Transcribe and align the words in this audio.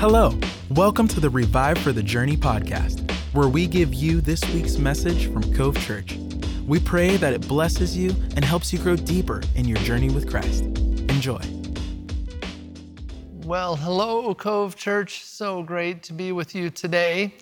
Hello, 0.00 0.32
welcome 0.70 1.06
to 1.08 1.20
the 1.20 1.28
Revive 1.28 1.76
for 1.76 1.92
the 1.92 2.02
Journey 2.02 2.34
podcast, 2.34 3.10
where 3.34 3.48
we 3.50 3.66
give 3.66 3.92
you 3.92 4.22
this 4.22 4.42
week's 4.54 4.78
message 4.78 5.30
from 5.30 5.54
Cove 5.54 5.78
Church. 5.80 6.16
We 6.66 6.80
pray 6.80 7.18
that 7.18 7.34
it 7.34 7.46
blesses 7.46 7.94
you 7.94 8.16
and 8.34 8.42
helps 8.42 8.72
you 8.72 8.78
grow 8.78 8.96
deeper 8.96 9.42
in 9.56 9.68
your 9.68 9.76
journey 9.80 10.08
with 10.08 10.26
Christ. 10.26 10.64
Enjoy. 10.64 11.42
Well, 13.44 13.76
hello, 13.76 14.34
Cove 14.34 14.74
Church. 14.74 15.22
So 15.22 15.62
great 15.62 16.02
to 16.04 16.14
be 16.14 16.32
with 16.32 16.54
you 16.54 16.70
today 16.70 17.34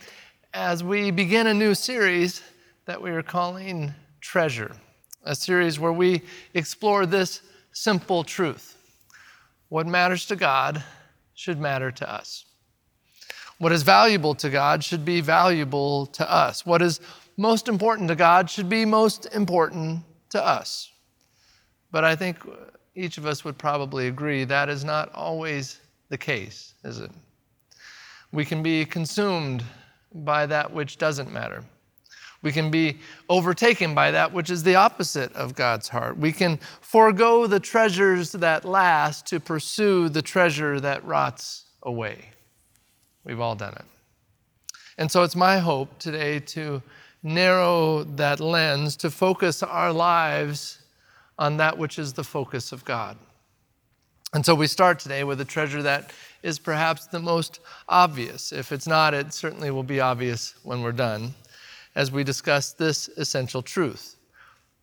as 0.52 0.82
we 0.82 1.12
begin 1.12 1.46
a 1.46 1.54
new 1.54 1.76
series 1.76 2.42
that 2.86 3.00
we 3.00 3.12
are 3.12 3.22
calling 3.22 3.94
Treasure, 4.20 4.74
a 5.22 5.36
series 5.36 5.78
where 5.78 5.92
we 5.92 6.22
explore 6.54 7.06
this 7.06 7.40
simple 7.70 8.24
truth 8.24 8.76
what 9.68 9.86
matters 9.86 10.26
to 10.26 10.34
God 10.34 10.82
should 11.34 11.60
matter 11.60 11.92
to 11.92 12.12
us. 12.12 12.46
What 13.58 13.72
is 13.72 13.82
valuable 13.82 14.34
to 14.36 14.50
God 14.50 14.84
should 14.84 15.04
be 15.04 15.20
valuable 15.20 16.06
to 16.06 16.30
us. 16.30 16.64
What 16.64 16.80
is 16.80 17.00
most 17.36 17.68
important 17.68 18.08
to 18.08 18.14
God 18.14 18.48
should 18.48 18.68
be 18.68 18.84
most 18.84 19.26
important 19.34 20.04
to 20.30 20.44
us. 20.44 20.90
But 21.90 22.04
I 22.04 22.14
think 22.14 22.38
each 22.94 23.18
of 23.18 23.26
us 23.26 23.44
would 23.44 23.58
probably 23.58 24.08
agree 24.08 24.44
that 24.44 24.68
is 24.68 24.84
not 24.84 25.12
always 25.12 25.80
the 26.08 26.18
case, 26.18 26.74
is 26.84 26.98
it? 26.98 27.10
We 28.32 28.44
can 28.44 28.62
be 28.62 28.84
consumed 28.84 29.62
by 30.12 30.46
that 30.46 30.72
which 30.72 30.98
doesn't 30.98 31.32
matter. 31.32 31.64
We 32.42 32.52
can 32.52 32.70
be 32.70 32.98
overtaken 33.28 33.94
by 33.94 34.12
that 34.12 34.32
which 34.32 34.50
is 34.50 34.62
the 34.62 34.76
opposite 34.76 35.32
of 35.34 35.54
God's 35.54 35.88
heart. 35.88 36.16
We 36.16 36.32
can 36.32 36.58
forego 36.80 37.46
the 37.46 37.60
treasures 37.60 38.32
that 38.32 38.64
last 38.64 39.26
to 39.26 39.40
pursue 39.40 40.08
the 40.08 40.22
treasure 40.22 40.78
that 40.80 41.04
rots 41.04 41.64
away. 41.82 42.30
We've 43.28 43.40
all 43.40 43.54
done 43.54 43.74
it. 43.74 43.84
And 44.96 45.12
so 45.12 45.22
it's 45.22 45.36
my 45.36 45.58
hope 45.58 45.98
today 45.98 46.40
to 46.40 46.82
narrow 47.22 48.04
that 48.04 48.40
lens, 48.40 48.96
to 48.96 49.10
focus 49.10 49.62
our 49.62 49.92
lives 49.92 50.80
on 51.38 51.58
that 51.58 51.76
which 51.76 51.98
is 51.98 52.14
the 52.14 52.24
focus 52.24 52.72
of 52.72 52.86
God. 52.86 53.18
And 54.32 54.44
so 54.44 54.54
we 54.54 54.66
start 54.66 54.98
today 54.98 55.24
with 55.24 55.42
a 55.42 55.44
treasure 55.44 55.82
that 55.82 56.10
is 56.42 56.58
perhaps 56.58 57.06
the 57.06 57.20
most 57.20 57.60
obvious. 57.86 58.50
If 58.50 58.72
it's 58.72 58.86
not, 58.86 59.12
it 59.12 59.34
certainly 59.34 59.70
will 59.70 59.82
be 59.82 60.00
obvious 60.00 60.54
when 60.62 60.80
we're 60.80 60.92
done 60.92 61.34
as 61.94 62.10
we 62.10 62.24
discuss 62.24 62.72
this 62.72 63.08
essential 63.18 63.60
truth 63.60 64.16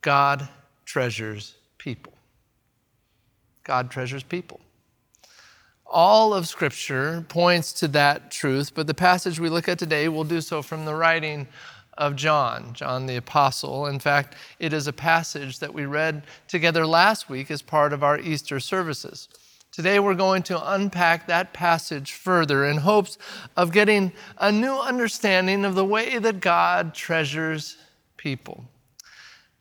God 0.02 0.47
treasures 0.86 1.56
people. 1.80 2.14
God 3.64 3.89
treasures 3.89 4.22
people. 4.22 4.59
All 5.88 6.33
of 6.33 6.47
Scripture 6.47 7.25
points 7.28 7.72
to 7.73 7.88
that 7.89 8.31
truth, 8.31 8.73
but 8.73 8.88
the 8.88 8.94
passage 8.94 9.39
we 9.39 9.50
look 9.50 9.69
at 9.69 9.80
today 9.80 10.09
will 10.09 10.23
do 10.23 10.41
so 10.41 10.61
from 10.61 10.86
the 10.86 10.95
writing 10.95 11.47
of 11.97 12.16
John, 12.16 12.73
John 12.73 13.05
the 13.05 13.16
Apostle. 13.16 13.86
In 13.86 14.00
fact, 14.00 14.36
it 14.59 14.73
is 14.73 14.88
a 14.88 14.94
passage 14.94 15.59
that 15.59 15.73
we 15.73 15.86
read 15.86 16.23
together 16.47 16.86
last 16.86 17.30
week 17.30 17.50
as 17.50 17.61
part 17.61 17.94
of 17.94 18.03
our 18.03 18.19
Easter 18.19 18.59
services. 18.59 19.30
Today, 19.72 20.00
we're 20.00 20.16
going 20.16 20.44
to 20.44 20.73
unpack 20.73 21.28
that 21.28 21.53
passage 21.53 22.13
further 22.13 22.66
in 22.66 22.78
hopes 22.78 23.17
of 23.56 23.72
getting 23.72 24.11
a 24.38 24.52
new 24.52 24.73
understanding 24.73 25.66
of 25.66 25.75
the 25.75 25.86
way 25.86 26.17
that 26.17 26.39
God 26.39 26.94
treasures 26.94 27.78
people. 28.17 28.66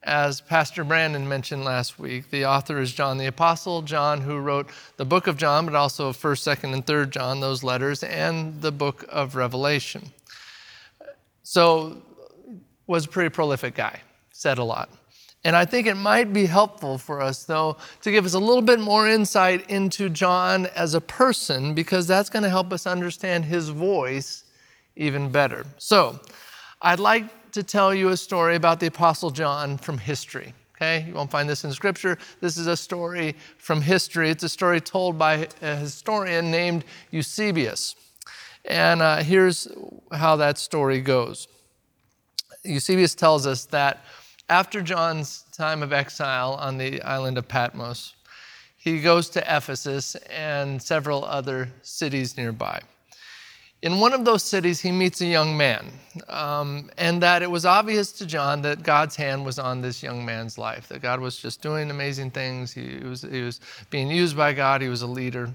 As 0.05 0.43
Pastor 0.43 0.85
Brandon 0.85 1.27
mentioned 1.27 1.65
last 1.65 1.99
week, 1.99 2.31
the 2.31 2.45
author 2.45 2.79
is 2.79 2.93
John 2.93 3.17
the 3.17 3.25
Apostle, 3.25 3.81
John 3.81 4.21
who 4.21 4.37
wrote 4.37 4.69
the 4.99 5.07
book 5.07 5.27
of 5.27 5.39
John, 5.39 5.65
but 5.65 5.75
also 5.75 6.13
1st, 6.13 6.59
2nd, 6.59 6.75
and 6.75 6.85
3rd 6.85 7.09
John, 7.09 7.41
those 7.41 7.63
letters, 7.63 8.03
and 8.03 8.61
the 8.61 8.71
book 8.71 9.07
of 9.09 9.35
Revelation. 9.35 10.13
So, 11.43 12.03
was 12.87 13.07
a 13.07 13.09
pretty 13.09 13.31
prolific 13.31 13.75
guy, 13.75 14.01
said 14.31 14.59
a 14.59 14.65
lot. 14.65 14.91
And 15.43 15.57
I 15.57 15.65
think 15.65 15.87
it 15.87 15.95
might 15.95 16.35
be 16.35 16.45
helpful 16.45 16.99
for 16.99 17.23
us, 17.23 17.45
though, 17.45 17.79
to 18.03 18.11
give 18.11 18.27
us 18.27 18.35
a 18.35 18.39
little 18.39 18.63
bit 18.63 18.81
more 18.81 19.09
insight 19.09 19.71
into 19.71 20.11
John 20.11 20.67
as 20.77 20.93
a 20.93 21.01
person, 21.01 21.73
because 21.73 22.07
that's 22.07 22.29
going 22.29 22.43
to 22.43 22.51
help 22.51 22.75
us 22.75 22.87
understand 22.87 23.47
his 23.47 23.71
voice 23.71 24.45
even 24.97 25.31
better. 25.31 25.65
So, 25.79 26.21
I'd 26.83 27.01
like 27.01 27.44
to 27.55 27.63
tell 27.63 27.95
you 27.95 28.09
a 28.09 28.17
story 28.17 28.57
about 28.57 28.81
the 28.81 28.87
Apostle 28.87 29.31
John 29.31 29.79
from 29.79 29.97
history. 29.97 30.53
Okay, 30.75 31.05
you 31.07 31.15
won't 31.15 31.31
find 31.31 31.49
this 31.49 31.63
in 31.63 31.73
Scripture. 31.73 32.19
This 32.41 32.57
is 32.57 32.67
a 32.67 32.77
story 32.77 33.37
from 33.59 33.81
history. 33.81 34.29
It's 34.29 34.43
a 34.43 34.49
story 34.49 34.81
told 34.81 35.17
by 35.17 35.47
a 35.63 35.77
historian 35.77 36.51
named 36.51 36.85
Eusebius. 37.13 37.95
And 38.65 39.01
uh, 39.01 39.19
here's 39.19 39.69
how 40.11 40.35
that 40.37 40.59
story 40.59 41.01
goes 41.01 41.47
Eusebius 42.65 43.15
tells 43.15 43.47
us 43.47 43.67
that 43.67 44.05
after 44.49 44.83
John's 44.83 45.45
time 45.53 45.83
of 45.83 45.93
exile 45.93 46.55
on 46.55 46.77
the 46.77 47.01
island 47.03 47.39
of 47.39 47.47
Patmos, 47.47 48.15
he 48.77 49.01
goes 49.01 49.29
to 49.31 49.41
Ephesus 49.41 50.17
and 50.29 50.83
several 50.83 51.25
other 51.25 51.71
cities 51.83 52.37
nearby. 52.37 52.81
In 53.85 54.01
one 54.01 54.15
of 54.15 54.25
those 54.25 54.43
cities, 54.43 54.81
he 54.81 54.91
meets 54.91 55.21
a 55.21 55.27
young 55.27 55.59
man, 55.59 55.93
um, 56.31 56.91
and 56.97 57.23
that 57.23 57.43
it 57.43 57.51
was 57.51 57.67
obvious 57.67 58.13
to 58.13 58.25
John 58.25 58.63
that 58.63 58.83
God's 58.83 59.15
hand 59.15 59.45
was 59.45 59.59
on 59.59 59.83
this 59.83 60.03
young 60.03 60.25
man's 60.25 60.57
life, 60.57 60.89
that 60.89 61.03
God 61.03 61.21
was 61.21 61.37
just 61.37 61.61
doing 61.61 61.91
amazing 61.91 62.31
things. 62.31 62.73
He 62.73 62.97
was, 63.05 63.21
he 63.21 63.43
was 63.43 63.61
being 63.91 64.11
used 64.11 64.39
by 64.39 64.55
God, 64.55 64.81
he 64.81 64.89
was 64.89 65.03
a 65.03 65.07
leader. 65.07 65.51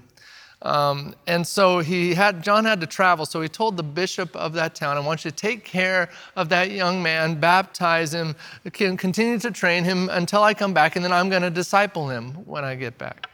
Um, 0.62 1.16
and 1.26 1.44
so 1.44 1.80
he 1.80 2.14
had 2.14 2.40
John 2.40 2.64
had 2.64 2.80
to 2.82 2.86
travel. 2.86 3.26
So 3.26 3.40
he 3.40 3.48
told 3.48 3.76
the 3.76 3.82
bishop 3.82 4.36
of 4.36 4.52
that 4.52 4.76
town, 4.76 4.96
"I 4.96 5.00
want 5.00 5.24
you 5.24 5.32
to 5.32 5.36
take 5.36 5.64
care 5.64 6.08
of 6.36 6.48
that 6.50 6.70
young 6.70 7.02
man, 7.02 7.40
baptize 7.40 8.14
him, 8.14 8.36
continue 8.72 9.40
to 9.40 9.50
train 9.50 9.82
him 9.82 10.08
until 10.08 10.44
I 10.44 10.54
come 10.54 10.72
back, 10.72 10.94
and 10.94 11.04
then 11.04 11.12
I'm 11.12 11.30
going 11.30 11.42
to 11.42 11.50
disciple 11.50 12.10
him 12.10 12.34
when 12.46 12.64
I 12.64 12.76
get 12.76 12.96
back." 12.96 13.28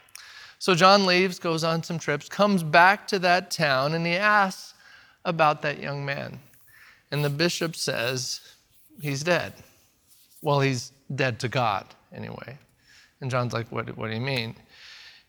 So 0.57 0.73
John 0.73 1.05
leaves, 1.05 1.37
goes 1.37 1.63
on 1.63 1.83
some 1.83 1.99
trips, 1.99 2.27
comes 2.27 2.63
back 2.63 3.07
to 3.09 3.19
that 3.19 3.51
town, 3.51 3.93
and 3.93 4.07
he 4.07 4.15
asks 4.15 4.73
about 5.25 5.61
that 5.61 5.79
young 5.79 6.05
man. 6.05 6.39
And 7.11 7.23
the 7.23 7.29
bishop 7.29 7.75
says, 7.75 8.41
"He's 9.01 9.23
dead." 9.23 9.53
Well, 10.41 10.59
he's 10.59 10.91
dead 11.13 11.39
to 11.39 11.47
God 11.47 11.85
anyway. 12.13 12.57
And 13.21 13.31
John's 13.31 13.53
like, 13.53 13.71
"What? 13.71 13.95
What 13.97 14.07
do 14.09 14.13
you 14.13 14.21
mean?" 14.21 14.55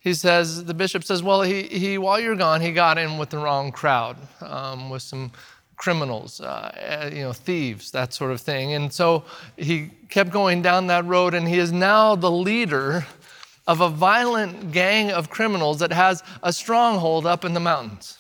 he 0.01 0.15
says, 0.15 0.65
the 0.65 0.75
bishop 0.75 1.05
says, 1.05 1.23
well, 1.23 1.43
he, 1.43 1.65
he 1.65 1.99
while 1.99 2.21
you're 2.21 2.37
gone, 2.37 2.61
he 2.61 2.73
got 2.73 2.99
in 2.99 3.19
with 3.19 3.31
the 3.31 3.39
wrong 3.39 3.73
crowd, 3.73 4.17
um, 4.41 4.91
with 4.91 5.03
some 5.03 5.33
criminals, 5.77 6.41
uh, 6.41 6.73
eh, 6.77 7.15
you 7.15 7.23
know, 7.23 7.33
thieves, 7.33 7.91
that 7.91 8.13
sort 8.13 8.31
of 8.31 8.41
thing. 8.41 8.75
And 8.75 8.93
so 8.93 9.25
he 9.57 9.91
kept 10.09 10.31
going 10.31 10.63
down 10.63 10.87
that 10.89 11.05
road, 11.05 11.35
and 11.35 11.49
he 11.49 11.59
is 11.59 11.73
now 11.73 12.15
the 12.15 12.31
leader 12.31 13.07
of 13.67 13.81
a 13.81 13.89
violent 13.89 14.73
gang 14.73 15.11
of 15.11 15.31
criminals 15.31 15.79
that 15.81 15.93
has 15.93 16.23
a 16.43 16.53
stronghold 16.53 17.27
up 17.27 17.45
in 17.45 17.53
the 17.53 17.61
mountains. 17.61 18.18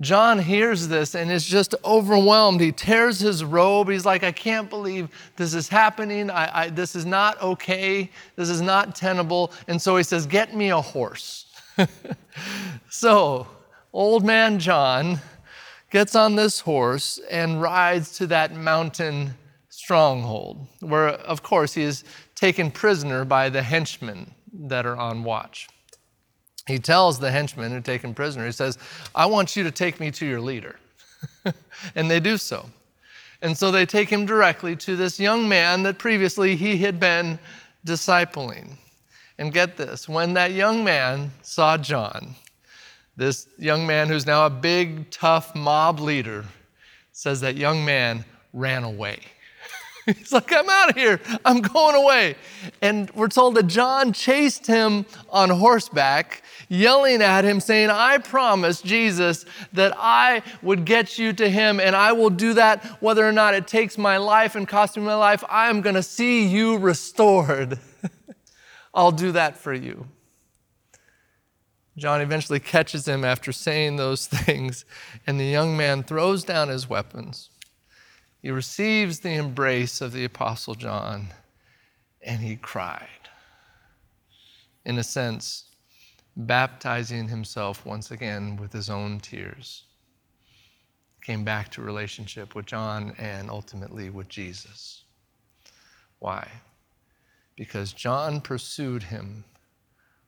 John 0.00 0.40
hears 0.40 0.88
this 0.88 1.14
and 1.14 1.30
is 1.30 1.46
just 1.46 1.74
overwhelmed. 1.84 2.60
He 2.60 2.72
tears 2.72 3.20
his 3.20 3.44
robe. 3.44 3.88
He's 3.88 4.04
like, 4.04 4.24
I 4.24 4.32
can't 4.32 4.68
believe 4.68 5.08
this 5.36 5.54
is 5.54 5.68
happening. 5.68 6.30
I, 6.30 6.62
I, 6.62 6.68
this 6.70 6.96
is 6.96 7.06
not 7.06 7.40
okay. 7.40 8.10
This 8.34 8.48
is 8.48 8.60
not 8.60 8.96
tenable. 8.96 9.52
And 9.68 9.80
so 9.80 9.96
he 9.96 10.02
says, 10.02 10.26
Get 10.26 10.54
me 10.54 10.70
a 10.70 10.80
horse. 10.80 11.46
so, 12.90 13.46
old 13.92 14.24
man 14.24 14.58
John 14.58 15.20
gets 15.90 16.16
on 16.16 16.34
this 16.34 16.58
horse 16.60 17.20
and 17.30 17.62
rides 17.62 18.16
to 18.18 18.26
that 18.26 18.52
mountain 18.54 19.34
stronghold, 19.68 20.66
where, 20.80 21.10
of 21.10 21.44
course, 21.44 21.74
he 21.74 21.82
is 21.82 22.02
taken 22.34 22.70
prisoner 22.70 23.24
by 23.24 23.48
the 23.48 23.62
henchmen 23.62 24.34
that 24.52 24.86
are 24.86 24.96
on 24.96 25.22
watch 25.22 25.68
he 26.66 26.78
tells 26.78 27.18
the 27.18 27.30
henchmen 27.30 27.72
who 27.72 27.80
take 27.80 28.02
him 28.02 28.14
prisoner, 28.14 28.46
he 28.46 28.52
says, 28.52 28.78
I 29.14 29.26
want 29.26 29.56
you 29.56 29.64
to 29.64 29.70
take 29.70 30.00
me 30.00 30.10
to 30.12 30.26
your 30.26 30.40
leader. 30.40 30.76
and 31.94 32.10
they 32.10 32.20
do 32.20 32.36
so. 32.38 32.70
And 33.42 33.56
so 33.56 33.70
they 33.70 33.84
take 33.84 34.08
him 34.08 34.24
directly 34.24 34.74
to 34.76 34.96
this 34.96 35.20
young 35.20 35.48
man 35.48 35.82
that 35.82 35.98
previously 35.98 36.56
he 36.56 36.78
had 36.78 36.98
been 36.98 37.38
discipling. 37.86 38.76
And 39.38 39.52
get 39.52 39.76
this 39.76 40.08
when 40.08 40.34
that 40.34 40.52
young 40.52 40.84
man 40.84 41.32
saw 41.42 41.76
John, 41.76 42.36
this 43.16 43.48
young 43.58 43.86
man 43.86 44.08
who's 44.08 44.26
now 44.26 44.46
a 44.46 44.50
big, 44.50 45.10
tough 45.10 45.54
mob 45.54 46.00
leader, 46.00 46.44
says 47.12 47.40
that 47.42 47.56
young 47.56 47.84
man 47.84 48.24
ran 48.52 48.84
away. 48.84 49.20
He's 50.18 50.32
like, 50.32 50.52
I'm 50.52 50.68
out 50.68 50.90
of 50.90 50.96
here. 50.96 51.20
I'm 51.44 51.60
going 51.60 51.94
away. 51.94 52.36
And 52.82 53.10
we're 53.14 53.28
told 53.28 53.54
that 53.54 53.66
John 53.66 54.12
chased 54.12 54.66
him 54.66 55.06
on 55.30 55.48
horseback, 55.48 56.42
yelling 56.68 57.22
at 57.22 57.44
him, 57.44 57.58
saying, 57.58 57.88
I 57.88 58.18
promise 58.18 58.82
Jesus 58.82 59.46
that 59.72 59.94
I 59.96 60.42
would 60.62 60.84
get 60.84 61.18
you 61.18 61.32
to 61.34 61.48
him, 61.48 61.80
and 61.80 61.96
I 61.96 62.12
will 62.12 62.30
do 62.30 62.54
that 62.54 62.84
whether 63.00 63.26
or 63.26 63.32
not 63.32 63.54
it 63.54 63.66
takes 63.66 63.96
my 63.96 64.18
life 64.18 64.56
and 64.56 64.68
costs 64.68 64.96
me 64.96 65.02
my 65.02 65.14
life. 65.14 65.42
I 65.48 65.70
am 65.70 65.80
going 65.80 65.94
to 65.94 66.02
see 66.02 66.46
you 66.46 66.76
restored. 66.76 67.78
I'll 68.94 69.12
do 69.12 69.32
that 69.32 69.56
for 69.56 69.72
you. 69.72 70.06
John 71.96 72.20
eventually 72.20 72.60
catches 72.60 73.06
him 73.06 73.24
after 73.24 73.52
saying 73.52 73.96
those 73.96 74.26
things, 74.26 74.84
and 75.26 75.40
the 75.40 75.44
young 75.44 75.76
man 75.76 76.02
throws 76.02 76.44
down 76.44 76.68
his 76.68 76.88
weapons. 76.88 77.50
He 78.44 78.50
receives 78.50 79.20
the 79.20 79.32
embrace 79.32 80.02
of 80.02 80.12
the 80.12 80.26
Apostle 80.26 80.74
John, 80.74 81.28
and 82.20 82.42
he 82.42 82.56
cried. 82.56 83.30
In 84.84 84.98
a 84.98 85.02
sense, 85.02 85.70
baptizing 86.36 87.28
himself 87.28 87.86
once 87.86 88.10
again 88.10 88.56
with 88.56 88.70
his 88.70 88.90
own 88.90 89.18
tears. 89.20 89.84
Came 91.22 91.42
back 91.42 91.70
to 91.70 91.80
relationship 91.80 92.54
with 92.54 92.66
John 92.66 93.14
and 93.16 93.48
ultimately 93.48 94.10
with 94.10 94.28
Jesus. 94.28 95.04
Why? 96.18 96.46
Because 97.56 97.94
John 97.94 98.42
pursued 98.42 99.04
him 99.04 99.44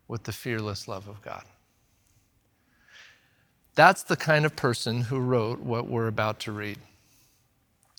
with 0.08 0.24
the 0.24 0.32
fearless 0.32 0.88
love 0.88 1.06
of 1.06 1.20
God. 1.20 1.44
That's 3.74 4.04
the 4.04 4.16
kind 4.16 4.46
of 4.46 4.56
person 4.56 5.02
who 5.02 5.19
wrote 5.19 5.60
what 5.60 5.86
we're 5.86 6.08
about 6.08 6.40
to 6.40 6.52
read. 6.52 6.78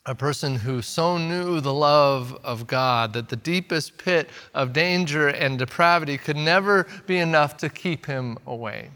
A 0.08 0.16
person 0.16 0.56
who 0.56 0.82
so 0.82 1.18
knew 1.18 1.60
the 1.60 1.74
love 1.74 2.40
of 2.42 2.66
God 2.66 3.12
that 3.12 3.28
the 3.28 3.36
deepest 3.36 3.98
pit 3.98 4.30
of 4.54 4.72
danger 4.72 5.28
and 5.28 5.60
depravity 5.60 6.18
could 6.18 6.38
never 6.38 6.88
be 7.06 7.18
enough 7.18 7.58
to 7.58 7.68
keep 7.68 8.06
him 8.06 8.38
away. 8.48 8.92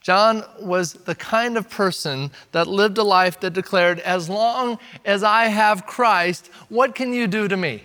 John 0.00 0.42
was 0.58 0.94
the 0.94 1.14
kind 1.14 1.58
of 1.58 1.68
person 1.68 2.30
that 2.52 2.66
lived 2.66 2.96
a 2.96 3.02
life 3.02 3.40
that 3.40 3.52
declared, 3.52 4.00
As 4.00 4.30
long 4.30 4.78
as 5.04 5.22
I 5.22 5.44
have 5.48 5.84
Christ, 5.84 6.48
what 6.70 6.94
can 6.94 7.12
you 7.12 7.26
do 7.26 7.46
to 7.46 7.56
me? 7.58 7.84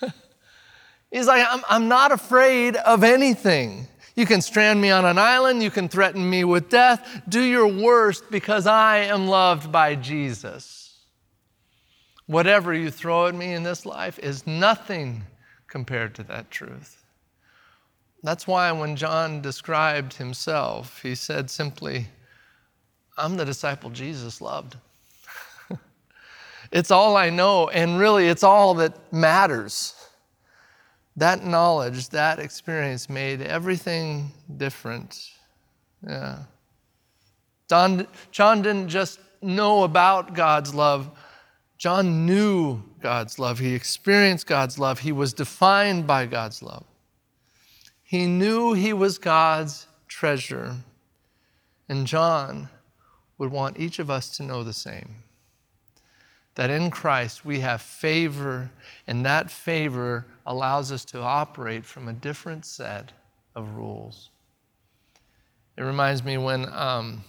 He's 1.12 1.28
like, 1.28 1.46
I'm, 1.48 1.62
I'm 1.70 1.86
not 1.86 2.10
afraid 2.10 2.74
of 2.74 3.04
anything. 3.04 3.86
You 4.16 4.26
can 4.26 4.42
strand 4.42 4.80
me 4.80 4.90
on 4.90 5.04
an 5.04 5.16
island. 5.16 5.62
You 5.62 5.70
can 5.70 5.88
threaten 5.88 6.28
me 6.28 6.42
with 6.42 6.68
death. 6.68 7.22
Do 7.28 7.40
your 7.40 7.68
worst 7.68 8.32
because 8.32 8.66
I 8.66 8.98
am 8.98 9.28
loved 9.28 9.70
by 9.70 9.94
Jesus. 9.94 10.81
Whatever 12.26 12.72
you 12.72 12.90
throw 12.90 13.26
at 13.26 13.34
me 13.34 13.52
in 13.52 13.62
this 13.62 13.84
life 13.84 14.18
is 14.18 14.46
nothing 14.46 15.24
compared 15.66 16.14
to 16.14 16.22
that 16.24 16.50
truth. 16.50 17.04
That's 18.22 18.46
why 18.46 18.70
when 18.70 18.94
John 18.94 19.40
described 19.40 20.14
himself, 20.14 21.02
he 21.02 21.14
said 21.14 21.50
simply, 21.50 22.06
I'm 23.16 23.36
the 23.36 23.44
disciple 23.44 23.90
Jesus 23.90 24.40
loved. 24.40 24.76
it's 26.72 26.90
all 26.90 27.16
I 27.16 27.30
know, 27.30 27.68
and 27.68 27.98
really, 27.98 28.28
it's 28.28 28.44
all 28.44 28.74
that 28.74 29.12
matters. 29.12 29.94
That 31.16 31.44
knowledge, 31.44 32.08
that 32.10 32.38
experience 32.38 33.10
made 33.10 33.42
everything 33.42 34.30
different. 34.56 35.30
Yeah. 36.06 36.38
John, 37.68 38.06
John 38.30 38.62
didn't 38.62 38.88
just 38.88 39.20
know 39.42 39.82
about 39.82 40.34
God's 40.34 40.74
love, 40.74 41.10
John 41.82 42.26
knew 42.26 42.80
God's 43.00 43.40
love. 43.40 43.58
He 43.58 43.74
experienced 43.74 44.46
God's 44.46 44.78
love. 44.78 45.00
He 45.00 45.10
was 45.10 45.32
defined 45.32 46.06
by 46.06 46.26
God's 46.26 46.62
love. 46.62 46.84
He 48.04 48.26
knew 48.26 48.72
he 48.72 48.92
was 48.92 49.18
God's 49.18 49.88
treasure. 50.06 50.76
And 51.88 52.06
John 52.06 52.68
would 53.36 53.50
want 53.50 53.80
each 53.80 53.98
of 53.98 54.10
us 54.10 54.30
to 54.36 54.44
know 54.44 54.62
the 54.62 54.72
same 54.72 55.24
that 56.54 56.70
in 56.70 56.88
Christ 56.88 57.44
we 57.44 57.58
have 57.58 57.82
favor, 57.82 58.70
and 59.08 59.26
that 59.26 59.50
favor 59.50 60.24
allows 60.46 60.92
us 60.92 61.04
to 61.06 61.20
operate 61.20 61.84
from 61.84 62.06
a 62.06 62.12
different 62.12 62.64
set 62.64 63.10
of 63.56 63.74
rules. 63.74 64.30
It 65.76 65.82
reminds 65.82 66.22
me 66.22 66.38
when, 66.38 66.72
um, 66.72 67.24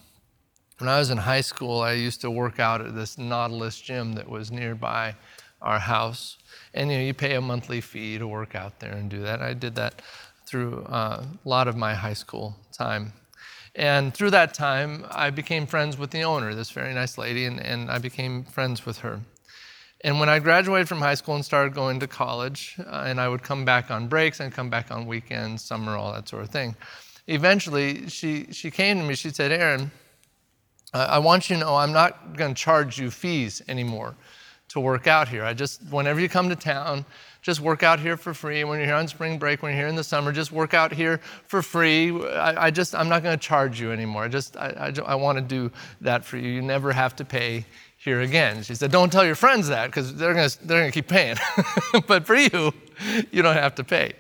when 0.80 0.90
I 0.90 1.00
was 1.00 1.10
in 1.10 1.18
high 1.18 1.42
school, 1.42 1.82
I 1.82 1.94
used 1.94 2.22
to 2.22 2.32
work 2.32 2.60
out 2.60 2.82
at 2.82 2.96
this 2.96 3.18
Nautilus 3.18 3.80
gym 3.80 4.14
that 4.14 4.28
was 4.30 4.52
nearby 4.52 5.16
our 5.62 5.80
house. 5.80 6.38
And 6.74 6.92
you 6.92 6.98
know, 6.98 7.04
you 7.04 7.14
pay 7.14 7.36
a 7.36 7.42
monthly 7.42 7.82
fee 7.82 8.18
to 8.18 8.28
work 8.28 8.56
out 8.56 8.80
there 8.80 8.94
and 8.94 9.10
do 9.10 9.22
that. 9.22 9.42
I 9.42 9.54
did 9.54 9.76
that 9.76 10.02
through 10.46 10.84
uh, 10.84 11.24
a 11.24 11.50
lot 11.50 11.68
of 11.68 11.76
my 11.76 11.94
high 11.94 12.14
school 12.14 12.56
time. 12.72 13.14
And 13.76 14.14
through 14.14 14.32
that 14.32 14.54
time, 14.54 15.06
I 15.10 15.32
became 15.32 15.66
friends 15.66 15.98
with 15.98 16.12
the 16.12 16.24
owner, 16.24 16.54
this 16.54 16.70
very 16.70 16.94
nice 16.94 17.18
lady, 17.18 17.46
and, 17.46 17.60
and 17.60 17.90
I 17.90 17.98
became 17.98 18.44
friends 18.44 18.86
with 18.86 19.00
her. 19.00 19.22
And 20.02 20.20
when 20.20 20.30
I 20.30 20.40
graduated 20.40 20.88
from 20.90 21.00
high 21.00 21.16
school 21.16 21.36
and 21.36 21.46
started 21.46 21.74
going 21.74 22.00
to 22.02 22.08
college, 22.08 22.76
uh, 22.80 23.06
and 23.08 23.20
I 23.20 23.30
would 23.30 23.42
come 23.42 23.64
back 23.66 23.90
on 23.90 24.08
breaks 24.08 24.42
and 24.42 24.52
come 24.52 24.70
back 24.70 24.92
on 24.92 25.08
weekends, 25.08 25.64
summer, 25.64 25.96
all 25.96 26.12
that 26.14 26.28
sort 26.28 26.44
of 26.44 26.50
thing, 26.50 26.76
eventually 27.28 28.10
she, 28.10 28.48
she 28.52 28.70
came 28.70 29.00
to 29.00 29.04
me, 29.04 29.16
she 29.16 29.30
said, 29.30 29.52
Aaron, 29.52 29.92
I 30.94 31.20
want 31.20 31.50
you 31.50 31.56
to 31.56 31.62
know 31.62 31.76
I'm 31.76 31.92
not 31.92 32.38
going 32.38 32.54
to 32.54 32.62
charge 32.62 33.00
you 33.00 33.10
fees 33.10 33.62
anymore 33.68 34.16
to 34.70 34.80
work 34.80 35.08
out 35.08 35.28
here. 35.28 35.44
I 35.44 35.54
just, 35.54 35.82
whenever 35.92 36.20
you 36.20 36.30
come 36.30 36.50
to 36.50 36.56
town, 36.56 37.06
just 37.42 37.60
work 37.60 37.84
out 37.84 38.00
here 38.00 38.16
for 38.16 38.34
free. 38.34 38.64
When 38.64 38.80
you're 38.80 38.88
here 38.88 38.96
on 38.96 39.08
spring 39.08 39.38
break, 39.38 39.62
when 39.62 39.72
you're 39.74 39.82
here 39.82 39.88
in 39.88 39.96
the 39.96 40.04
summer, 40.04 40.32
just 40.32 40.52
work 40.52 40.74
out 40.74 40.92
here 40.92 41.20
for 41.46 41.62
free. 41.62 42.12
I, 42.26 42.68
I 42.68 42.72
just, 42.72 42.96
I'm 42.96 43.10
not 43.10 43.22
going 43.22 43.38
to 43.38 43.44
charge 43.44 43.80
you 43.80 43.92
anymore. 43.92 44.24
I 44.24 44.28
just, 44.30 44.56
I, 44.58 44.94
I, 44.98 45.12
I 45.12 45.16
want 45.16 45.38
to 45.38 45.44
do 45.44 45.72
that 46.02 46.24
for 46.24 46.38
you. 46.38 46.50
You 46.50 46.62
never 46.62 46.92
have 46.92 47.16
to 47.18 47.26
pay 47.26 47.66
here 47.98 48.22
again. 48.22 48.64
She 48.64 48.76
said, 48.76 48.92
Don't 48.92 49.12
tell 49.12 49.26
your 49.26 49.36
friends 49.36 49.68
that 49.68 49.88
because 49.88 50.16
they're 50.16 50.34
going 50.34 50.50
to 50.50 50.68
they're 50.68 50.80
going 50.80 50.92
to 50.92 50.94
keep 50.94 51.08
paying. 51.08 51.38
but 52.08 52.26
for 52.26 52.36
you, 52.36 52.74
you 53.32 53.42
don't 53.42 53.56
have 53.56 53.76
to 53.76 53.84
pay. 53.84 54.14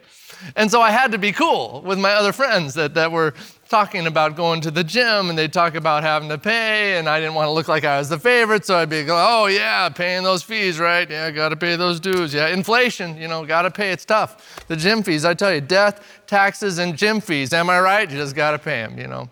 And 0.56 0.70
so 0.70 0.82
I 0.82 0.92
had 0.92 1.12
to 1.12 1.18
be 1.18 1.32
cool 1.32 1.82
with 1.86 2.00
my 2.00 2.12
other 2.12 2.34
friends 2.34 2.74
that, 2.74 2.94
that 2.96 3.12
were 3.12 3.34
talking 3.74 4.06
about 4.06 4.36
going 4.36 4.62
to 4.62 4.70
the 4.70 4.84
gym 4.84 5.32
and 5.32 5.36
they'd 5.36 5.52
talk 5.52 5.74
about 5.74 6.04
having 6.04 6.30
to 6.30 6.38
pay, 6.38 7.00
and 7.00 7.10
I 7.10 7.20
didn't 7.20 7.34
want 7.34 7.48
to 7.48 7.52
look 7.52 7.68
like 7.68 7.84
I 7.84 7.98
was 7.98 8.08
the 8.08 8.20
favorite, 8.20 8.68
so 8.68 8.78
I'd 8.78 8.88
be 8.88 9.02
like, 9.02 9.10
oh, 9.10 9.48
yeah, 9.48 9.90
paying 9.90 10.22
those 10.22 10.44
fees, 10.44 10.78
right? 10.78 11.10
Yeah, 11.10 11.32
got 11.32 11.50
to 11.50 11.56
pay 11.56 11.76
those 11.76 12.00
dues. 12.00 12.36
Yeah, 12.36 12.50
inflation, 12.50 13.18
you 13.18 13.28
know, 13.28 13.44
got 13.48 13.64
to 13.64 13.72
pay. 13.72 13.90
It's 13.90 14.06
tough. 14.06 14.64
The 14.68 14.76
gym 14.76 15.02
fees, 15.02 15.26
I 15.26 15.34
tell 15.34 15.52
you, 15.52 15.60
death, 15.60 16.06
taxes, 16.28 16.78
and 16.78 16.96
gym 16.96 17.20
fees, 17.20 17.52
am 17.52 17.68
I 17.68 17.80
right? 17.80 18.08
You 18.08 18.16
just 18.16 18.36
got 18.36 18.52
to 18.52 18.60
pay 18.60 18.84
them, 18.84 19.00
you 19.00 19.08
know. 19.08 19.28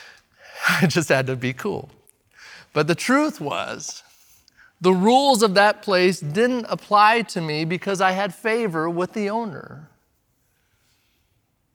I 0.68 0.88
just 0.88 1.08
had 1.08 1.28
to 1.28 1.36
be 1.36 1.52
cool. 1.52 1.90
But 2.72 2.88
the 2.88 2.96
truth 2.96 3.40
was, 3.40 4.02
the 4.80 4.92
rules 4.92 5.44
of 5.44 5.54
that 5.54 5.82
place 5.82 6.18
didn't 6.18 6.66
apply 6.68 7.22
to 7.22 7.40
me 7.40 7.64
because 7.64 8.00
I 8.00 8.10
had 8.10 8.34
favor 8.34 8.90
with 8.90 9.12
the 9.12 9.30
owner. 9.30 9.90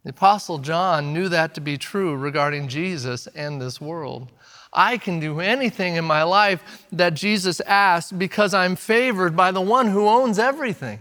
The 0.06 0.12
Apostle 0.12 0.60
John 0.60 1.14
knew 1.14 1.30
that 1.30 1.56
to 1.56 1.62
be 1.62 1.80
true 1.80 2.16
regarding 2.16 2.68
Jesus 2.68 3.26
and 3.26 3.60
this 3.60 3.82
world. 3.82 4.32
I 4.72 5.00
can 5.00 5.20
do 5.20 5.40
anything 5.40 5.96
in 5.96 6.06
my 6.06 6.22
life 6.22 6.86
that 6.92 7.16
Jesus 7.16 7.60
asked 7.62 8.20
because 8.20 8.54
I'm 8.54 8.76
favored 8.76 9.36
by 9.36 9.50
the 9.50 9.62
one 9.62 9.88
who 9.88 10.08
owns 10.08 10.38
everything. 10.38 11.00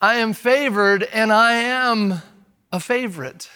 I 0.00 0.14
am 0.14 0.32
favored 0.32 1.02
and 1.02 1.32
I 1.32 1.54
am 1.54 2.22
a 2.70 2.78
favorite. 2.78 3.50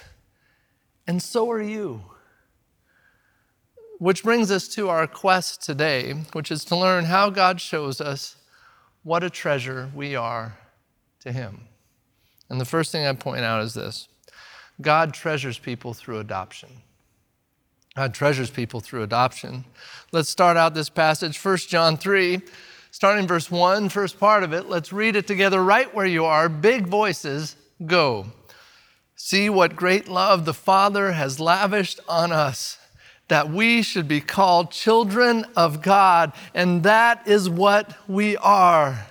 And 1.07 1.23
so 1.23 1.49
are 1.52 1.62
you. 1.62 2.02
Which 4.00 4.25
brings 4.25 4.50
us 4.50 4.66
to 4.75 4.88
our 4.88 5.07
quest 5.07 5.62
today, 5.62 6.14
which 6.33 6.50
is 6.50 6.64
to 6.64 6.76
learn 6.76 7.04
how 7.04 7.30
God 7.30 7.61
shows 7.61 8.00
us 8.00 8.35
what 9.04 9.23
a 9.23 9.30
treasure 9.30 9.92
we 9.95 10.16
are 10.16 10.59
to 11.21 11.30
Him. 11.30 11.68
And 12.48 12.60
the 12.60 12.64
first 12.64 12.92
thing 12.92 13.06
I 13.06 13.12
point 13.12 13.42
out 13.42 13.62
is 13.62 13.74
this 13.74 14.08
God 14.80 15.14
treasures 15.14 15.58
people 15.58 15.94
through 15.94 16.18
adoption. 16.18 16.82
God 17.96 18.12
treasures 18.12 18.50
people 18.50 18.80
through 18.80 19.04
adoption. 19.04 19.64
Let's 20.10 20.28
start 20.28 20.56
out 20.56 20.74
this 20.74 20.88
passage, 20.88 21.42
1 21.42 21.56
John 21.58 21.96
3, 21.96 22.40
starting 22.90 23.26
verse 23.26 23.52
1, 23.52 23.88
first 23.88 24.18
part 24.18 24.42
of 24.42 24.52
it. 24.52 24.68
Let's 24.68 24.92
read 24.92 25.14
it 25.14 25.28
together 25.28 25.62
right 25.62 25.94
where 25.94 26.06
you 26.06 26.24
are. 26.24 26.48
Big 26.48 26.88
voices, 26.88 27.54
go. 27.86 28.26
See 29.14 29.48
what 29.48 29.76
great 29.76 30.08
love 30.08 30.44
the 30.44 30.52
Father 30.52 31.12
has 31.12 31.38
lavished 31.38 32.00
on 32.08 32.32
us, 32.32 32.78
that 33.28 33.48
we 33.48 33.80
should 33.80 34.08
be 34.08 34.20
called 34.20 34.72
children 34.72 35.46
of 35.56 35.80
God, 35.80 36.32
and 36.52 36.82
that 36.82 37.26
is 37.28 37.48
what 37.48 37.96
we 38.08 38.36
are. 38.38 39.06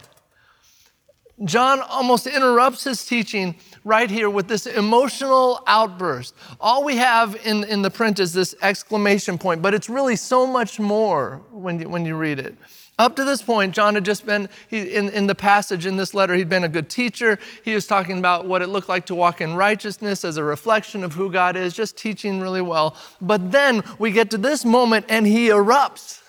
John 1.46 1.82
almost 1.82 2.28
interrupts 2.28 2.84
his 2.84 3.06
teaching 3.06 3.56
right 3.84 4.10
here 4.10 4.30
with 4.30 4.48
this 4.48 4.66
emotional 4.66 5.62
outburst. 5.68 6.36
All 6.60 6.84
we 6.84 6.98
have 6.98 7.36
in, 7.46 7.64
in 7.66 7.82
the 7.82 7.92
print 7.92 8.20
is 8.20 8.34
this 8.34 8.56
exclamation 8.62 9.38
point, 9.38 9.62
but 9.62 9.74
it's 9.74 9.90
really 9.90 10.16
so 10.16 10.48
much 10.48 10.80
more 10.80 11.42
when 11.52 11.80
you, 11.80 11.90
when 11.90 12.06
you 12.06 12.16
read 12.16 12.40
it. 12.40 12.56
Up 13.00 13.16
to 13.16 13.26
this 13.26 13.42
point, 13.42 13.74
John 13.74 13.96
had 13.96 14.06
just 14.06 14.24
been, 14.26 14.48
he, 14.70 14.94
in, 14.94 15.10
in 15.10 15.26
the 15.26 15.34
passage 15.34 15.88
in 15.88 15.98
this 15.98 16.14
letter, 16.14 16.36
he'd 16.36 16.48
been 16.48 16.64
a 16.64 16.70
good 16.70 16.90
teacher. 16.90 17.40
He 17.66 17.74
was 17.74 17.88
talking 17.88 18.20
about 18.20 18.46
what 18.46 18.62
it 18.62 18.68
looked 18.68 18.88
like 18.88 19.08
to 19.08 19.16
walk 19.16 19.42
in 19.42 19.56
righteousness 19.56 20.24
as 20.24 20.38
a 20.38 20.44
reflection 20.44 21.04
of 21.04 21.14
who 21.14 21.32
God 21.32 21.56
is, 21.56 21.74
just 21.74 21.98
teaching 21.98 22.40
really 22.40 22.62
well. 22.62 22.96
But 23.20 23.52
then 23.52 23.84
we 23.98 24.12
get 24.12 24.30
to 24.30 24.38
this 24.38 24.64
moment 24.64 25.08
and 25.10 25.26
he 25.26 25.48
erupts. 25.48 26.23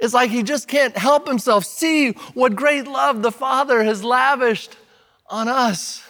It's 0.00 0.14
like 0.14 0.30
he 0.30 0.42
just 0.42 0.66
can't 0.66 0.96
help 0.96 1.28
himself 1.28 1.64
see 1.64 2.12
what 2.32 2.56
great 2.56 2.86
love 2.86 3.22
the 3.22 3.30
Father 3.30 3.84
has 3.84 4.02
lavished 4.02 4.76
on 5.28 5.46
us. 5.46 6.02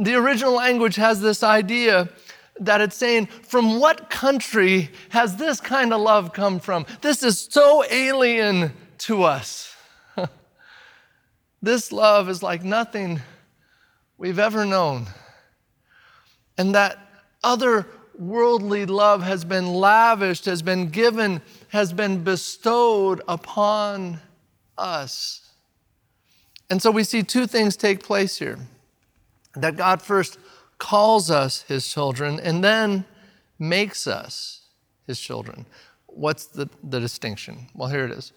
The 0.00 0.14
original 0.14 0.54
language 0.54 0.96
has 0.96 1.20
this 1.20 1.42
idea 1.42 2.08
that 2.60 2.80
it's 2.80 2.96
saying, 2.96 3.26
From 3.26 3.80
what 3.80 4.08
country 4.08 4.90
has 5.10 5.36
this 5.36 5.60
kind 5.60 5.92
of 5.92 6.00
love 6.00 6.32
come 6.32 6.58
from? 6.58 6.86
This 7.02 7.22
is 7.22 7.38
so 7.38 7.84
alien 7.90 8.72
to 8.98 9.24
us. 9.24 9.74
this 11.62 11.92
love 11.92 12.28
is 12.28 12.42
like 12.42 12.64
nothing 12.64 13.20
we've 14.16 14.38
ever 14.38 14.64
known. 14.64 15.06
And 16.56 16.74
that 16.74 16.98
other 17.42 17.86
worldly 18.18 18.86
love 18.86 19.22
has 19.22 19.44
been 19.44 19.72
lavished, 19.72 20.44
has 20.44 20.62
been 20.62 20.88
given, 20.88 21.42
has 21.68 21.92
been 21.92 22.22
bestowed 22.22 23.22
upon 23.28 24.20
us. 24.78 25.50
And 26.70 26.80
so 26.80 26.90
we 26.90 27.04
see 27.04 27.22
two 27.22 27.46
things 27.46 27.76
take 27.76 28.02
place 28.02 28.38
here 28.38 28.58
that 29.54 29.76
God 29.76 30.02
first 30.02 30.38
calls 30.78 31.30
us 31.30 31.62
his 31.62 31.88
children 31.88 32.40
and 32.40 32.64
then 32.64 33.04
makes 33.58 34.06
us 34.06 34.62
his 35.06 35.20
children. 35.20 35.66
What's 36.06 36.46
the, 36.46 36.68
the 36.82 37.00
distinction? 37.00 37.68
Well, 37.74 37.88
here 37.88 38.04
it 38.04 38.10
is. 38.10 38.32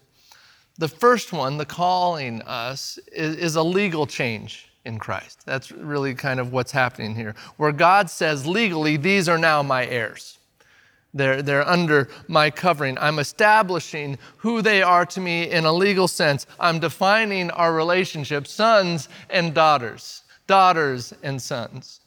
The 0.78 0.88
first 0.88 1.32
one, 1.32 1.56
the 1.56 1.64
calling 1.64 2.42
us, 2.42 2.98
is, 3.12 3.36
is 3.36 3.56
a 3.56 3.62
legal 3.62 4.06
change 4.06 4.67
in 4.84 4.98
Christ. 4.98 5.42
That's 5.44 5.70
really 5.70 6.14
kind 6.14 6.40
of 6.40 6.52
what's 6.52 6.72
happening 6.72 7.14
here, 7.14 7.34
where 7.56 7.72
God 7.72 8.10
says 8.10 8.46
legally, 8.46 8.96
these 8.96 9.28
are 9.28 9.38
now 9.38 9.62
my 9.62 9.86
heirs. 9.86 10.38
They're, 11.14 11.42
they're 11.42 11.66
under 11.66 12.08
my 12.28 12.50
covering. 12.50 12.98
I'm 12.98 13.18
establishing 13.18 14.18
who 14.36 14.62
they 14.62 14.82
are 14.82 15.06
to 15.06 15.20
me 15.20 15.50
in 15.50 15.64
a 15.64 15.72
legal 15.72 16.06
sense. 16.06 16.46
I'm 16.60 16.78
defining 16.78 17.50
our 17.50 17.72
relationship, 17.72 18.46
sons 18.46 19.08
and 19.30 19.54
daughters, 19.54 20.22
daughters 20.46 21.14
and 21.22 21.40
sons. 21.40 22.00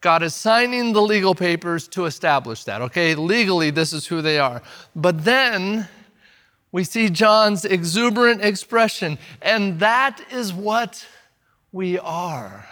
God 0.00 0.22
is 0.22 0.34
signing 0.34 0.92
the 0.92 1.02
legal 1.02 1.34
papers 1.34 1.88
to 1.88 2.04
establish 2.04 2.64
that. 2.64 2.82
Okay, 2.82 3.14
legally, 3.14 3.70
this 3.70 3.92
is 3.92 4.06
who 4.06 4.20
they 4.20 4.38
are. 4.38 4.62
But 4.94 5.24
then 5.24 5.88
we 6.72 6.84
see 6.84 7.08
John's 7.08 7.64
exuberant 7.64 8.42
expression, 8.42 9.18
and 9.40 9.80
that 9.80 10.20
is 10.30 10.52
what 10.52 11.06
we 11.74 11.98
are. 11.98 12.68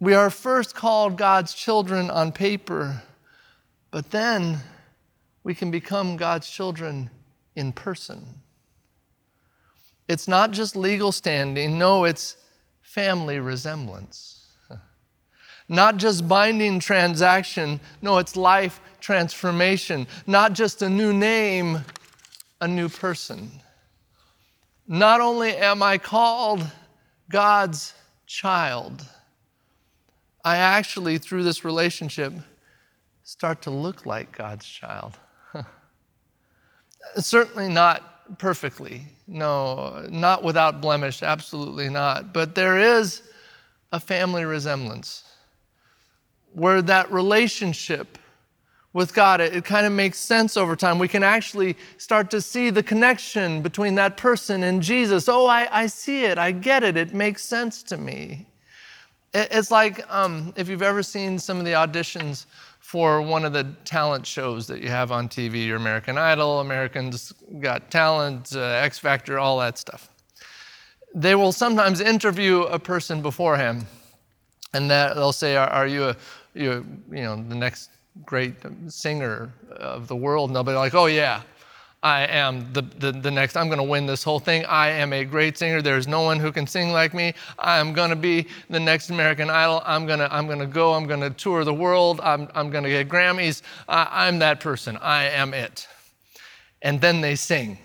We 0.00 0.14
are 0.14 0.30
first 0.30 0.74
called 0.74 1.16
God's 1.16 1.54
children 1.54 2.10
on 2.10 2.32
paper, 2.32 3.04
but 3.92 4.10
then 4.10 4.58
we 5.44 5.54
can 5.54 5.70
become 5.70 6.16
God's 6.16 6.50
children 6.50 7.08
in 7.54 7.70
person. 7.70 8.40
It's 10.08 10.26
not 10.26 10.50
just 10.50 10.74
legal 10.74 11.12
standing, 11.12 11.78
no, 11.78 12.02
it's 12.02 12.36
family 12.82 13.38
resemblance. 13.38 14.48
Not 15.68 15.98
just 15.98 16.26
binding 16.26 16.80
transaction, 16.80 17.78
no, 18.02 18.18
it's 18.18 18.34
life 18.34 18.80
transformation. 19.00 20.08
Not 20.26 20.52
just 20.52 20.82
a 20.82 20.88
new 20.88 21.12
name, 21.12 21.84
a 22.60 22.66
new 22.66 22.88
person. 22.88 23.50
Not 24.88 25.20
only 25.20 25.54
am 25.54 25.82
I 25.82 25.98
called 25.98 26.66
God's 27.30 27.94
child, 28.26 29.04
I 30.44 30.56
actually, 30.56 31.18
through 31.18 31.42
this 31.42 31.64
relationship, 31.64 32.32
start 33.22 33.62
to 33.62 33.70
look 33.70 34.06
like 34.06 34.36
God's 34.36 34.66
child. 34.66 35.18
Certainly 37.16 37.68
not 37.68 38.38
perfectly, 38.38 39.02
no, 39.26 40.06
not 40.10 40.42
without 40.42 40.80
blemish, 40.80 41.22
absolutely 41.22 41.88
not. 41.88 42.32
But 42.32 42.54
there 42.54 42.78
is 42.78 43.22
a 43.92 44.00
family 44.00 44.44
resemblance 44.44 45.24
where 46.52 46.82
that 46.82 47.10
relationship 47.12 48.18
with 48.92 49.14
God, 49.14 49.40
it, 49.40 49.54
it 49.54 49.64
kind 49.64 49.86
of 49.86 49.92
makes 49.92 50.18
sense 50.18 50.56
over 50.56 50.74
time. 50.74 50.98
We 50.98 51.08
can 51.08 51.22
actually 51.22 51.76
start 51.98 52.30
to 52.30 52.40
see 52.40 52.70
the 52.70 52.82
connection 52.82 53.62
between 53.62 53.94
that 53.96 54.16
person 54.16 54.62
and 54.62 54.82
Jesus. 54.82 55.28
Oh, 55.28 55.46
I, 55.46 55.68
I 55.70 55.86
see 55.86 56.24
it. 56.24 56.38
I 56.38 56.52
get 56.52 56.82
it. 56.82 56.96
It 56.96 57.14
makes 57.14 57.44
sense 57.44 57.82
to 57.84 57.96
me. 57.96 58.46
It, 59.34 59.48
it's 59.50 59.70
like 59.70 60.10
um, 60.12 60.52
if 60.56 60.68
you've 60.68 60.82
ever 60.82 61.02
seen 61.02 61.38
some 61.38 61.58
of 61.58 61.64
the 61.64 61.72
auditions 61.72 62.46
for 62.80 63.20
one 63.20 63.44
of 63.44 63.52
the 63.52 63.64
talent 63.84 64.26
shows 64.26 64.66
that 64.66 64.80
you 64.80 64.88
have 64.88 65.12
on 65.12 65.28
TV, 65.28 65.66
your 65.66 65.76
American 65.76 66.16
Idol, 66.16 66.60
Americans 66.60 67.34
Got 67.60 67.90
Talent, 67.90 68.56
uh, 68.56 68.60
X 68.60 68.98
Factor, 68.98 69.38
all 69.38 69.58
that 69.58 69.76
stuff. 69.76 70.08
They 71.14 71.34
will 71.34 71.52
sometimes 71.52 72.00
interview 72.00 72.62
a 72.62 72.78
person 72.78 73.20
beforehand, 73.20 73.84
and 74.72 74.90
that 74.90 75.16
they'll 75.16 75.32
say, 75.32 75.56
"Are, 75.56 75.68
are 75.68 75.86
you 75.86 76.04
a 76.04 76.16
you, 76.54 76.86
you 77.10 77.22
know 77.22 77.36
the 77.36 77.54
next 77.54 77.90
great 78.24 78.54
singer 78.88 79.52
of 79.70 80.08
the 80.08 80.16
world, 80.16 80.50
and 80.50 80.56
they'll 80.56 80.64
be 80.64 80.72
like, 80.72 80.94
oh, 80.94 81.06
yeah, 81.06 81.42
I 82.02 82.26
am 82.26 82.72
the, 82.72 82.82
the, 82.82 83.10
the 83.10 83.30
next, 83.30 83.56
I'm 83.56 83.66
going 83.66 83.78
to 83.78 83.84
win 83.84 84.06
this 84.06 84.22
whole 84.22 84.38
thing. 84.38 84.64
I 84.66 84.88
am 84.88 85.12
a 85.12 85.24
great 85.24 85.58
singer. 85.58 85.82
There's 85.82 86.06
no 86.06 86.22
one 86.22 86.38
who 86.38 86.52
can 86.52 86.66
sing 86.66 86.92
like 86.92 87.12
me. 87.12 87.34
I'm 87.58 87.92
going 87.92 88.10
to 88.10 88.16
be 88.16 88.46
the 88.70 88.78
next 88.78 89.10
American 89.10 89.50
Idol. 89.50 89.82
I'm 89.84 90.06
going 90.06 90.20
to 90.20 90.32
I'm 90.32 90.46
to 90.46 90.66
go. 90.66 90.94
I'm 90.94 91.06
going 91.06 91.20
to 91.20 91.30
tour 91.30 91.64
the 91.64 91.74
world. 91.74 92.20
I'm, 92.22 92.48
I'm 92.54 92.70
going 92.70 92.84
to 92.84 92.90
get 92.90 93.08
Grammys. 93.08 93.62
I'm 93.88 94.38
that 94.38 94.60
person. 94.60 94.96
I 94.98 95.24
am 95.24 95.52
it. 95.54 95.88
And 96.82 97.00
then 97.00 97.20
they 97.20 97.34
sing. 97.34 97.78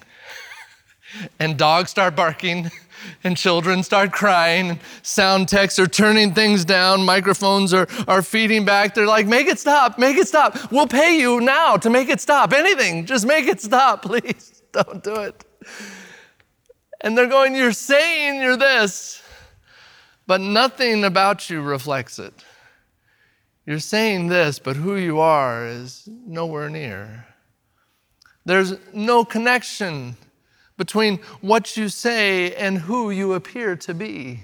and 1.40 1.58
dogs 1.58 1.90
start 1.90 2.16
barking 2.16 2.70
and 3.24 3.38
children 3.38 3.84
start 3.84 4.12
crying. 4.12 4.80
Sound 5.02 5.48
techs 5.48 5.80
are 5.80 5.88
turning 5.88 6.34
things 6.34 6.66
down. 6.66 7.04
Microphones 7.06 7.74
are, 7.74 7.88
are 8.08 8.22
feeding 8.22 8.66
back. 8.66 8.96
They're 8.96 9.08
like, 9.08 9.28
make 9.28 9.48
it 9.48 9.60
stop, 9.60 9.98
make 9.98 10.18
it 10.18 10.28
stop. 10.28 10.72
We'll 10.72 10.88
pay 10.88 11.20
you 11.20 11.42
now 11.42 11.78
to 11.78 11.90
make 11.90 12.10
it 12.10 12.22
stop. 12.22 12.54
Anything, 12.54 13.06
just 13.06 13.26
make 13.26 13.48
it 13.48 13.62
stop, 13.62 14.02
please. 14.06 14.64
Don't 14.72 15.04
do 15.04 15.16
it. 15.16 15.46
And 17.02 17.18
they're 17.18 17.28
going, 17.28 17.56
You're 17.56 17.74
saying 17.74 18.42
you're 18.42 18.58
this, 18.58 19.22
but 20.26 20.42
nothing 20.42 21.04
about 21.04 21.50
you 21.50 21.62
reflects 21.62 22.18
it. 22.20 22.34
You're 23.66 23.80
saying 23.80 24.28
this, 24.28 24.60
but 24.60 24.76
who 24.76 24.96
you 24.96 25.20
are 25.20 25.66
is 25.66 26.08
nowhere 26.08 26.70
near. 26.70 27.28
There's 28.46 28.74
no 28.94 29.24
connection 29.24 30.18
between 30.84 31.18
what 31.40 31.78
you 31.78 31.88
say 31.88 32.54
and 32.56 32.78
who 32.78 33.10
you 33.10 33.32
appear 33.32 33.74
to 33.74 33.94
be. 33.94 34.42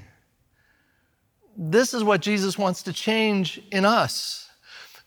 This 1.58 1.94
is 1.94 2.02
what 2.02 2.22
Jesus 2.22 2.58
wants 2.58 2.82
to 2.84 2.94
change 2.94 3.62
in 3.74 3.84
us. 3.84 4.50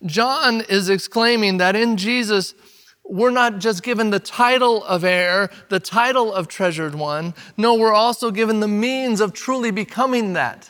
John 0.04 0.60
is 0.60 0.90
exclaiming 0.90 1.56
that 1.56 1.74
in 1.74 1.96
Jesus, 1.96 2.54
we're 3.02 3.30
not 3.30 3.60
just 3.60 3.82
given 3.82 4.10
the 4.10 4.20
title 4.20 4.84
of 4.84 5.04
heir, 5.04 5.48
the 5.70 5.80
title 5.80 6.34
of 6.34 6.48
treasured 6.48 6.94
one. 6.94 7.32
No, 7.56 7.76
we're 7.76 7.94
also 7.94 8.30
given 8.30 8.60
the 8.60 8.68
means 8.68 9.22
of 9.22 9.32
truly 9.32 9.70
becoming 9.70 10.34
that, 10.34 10.68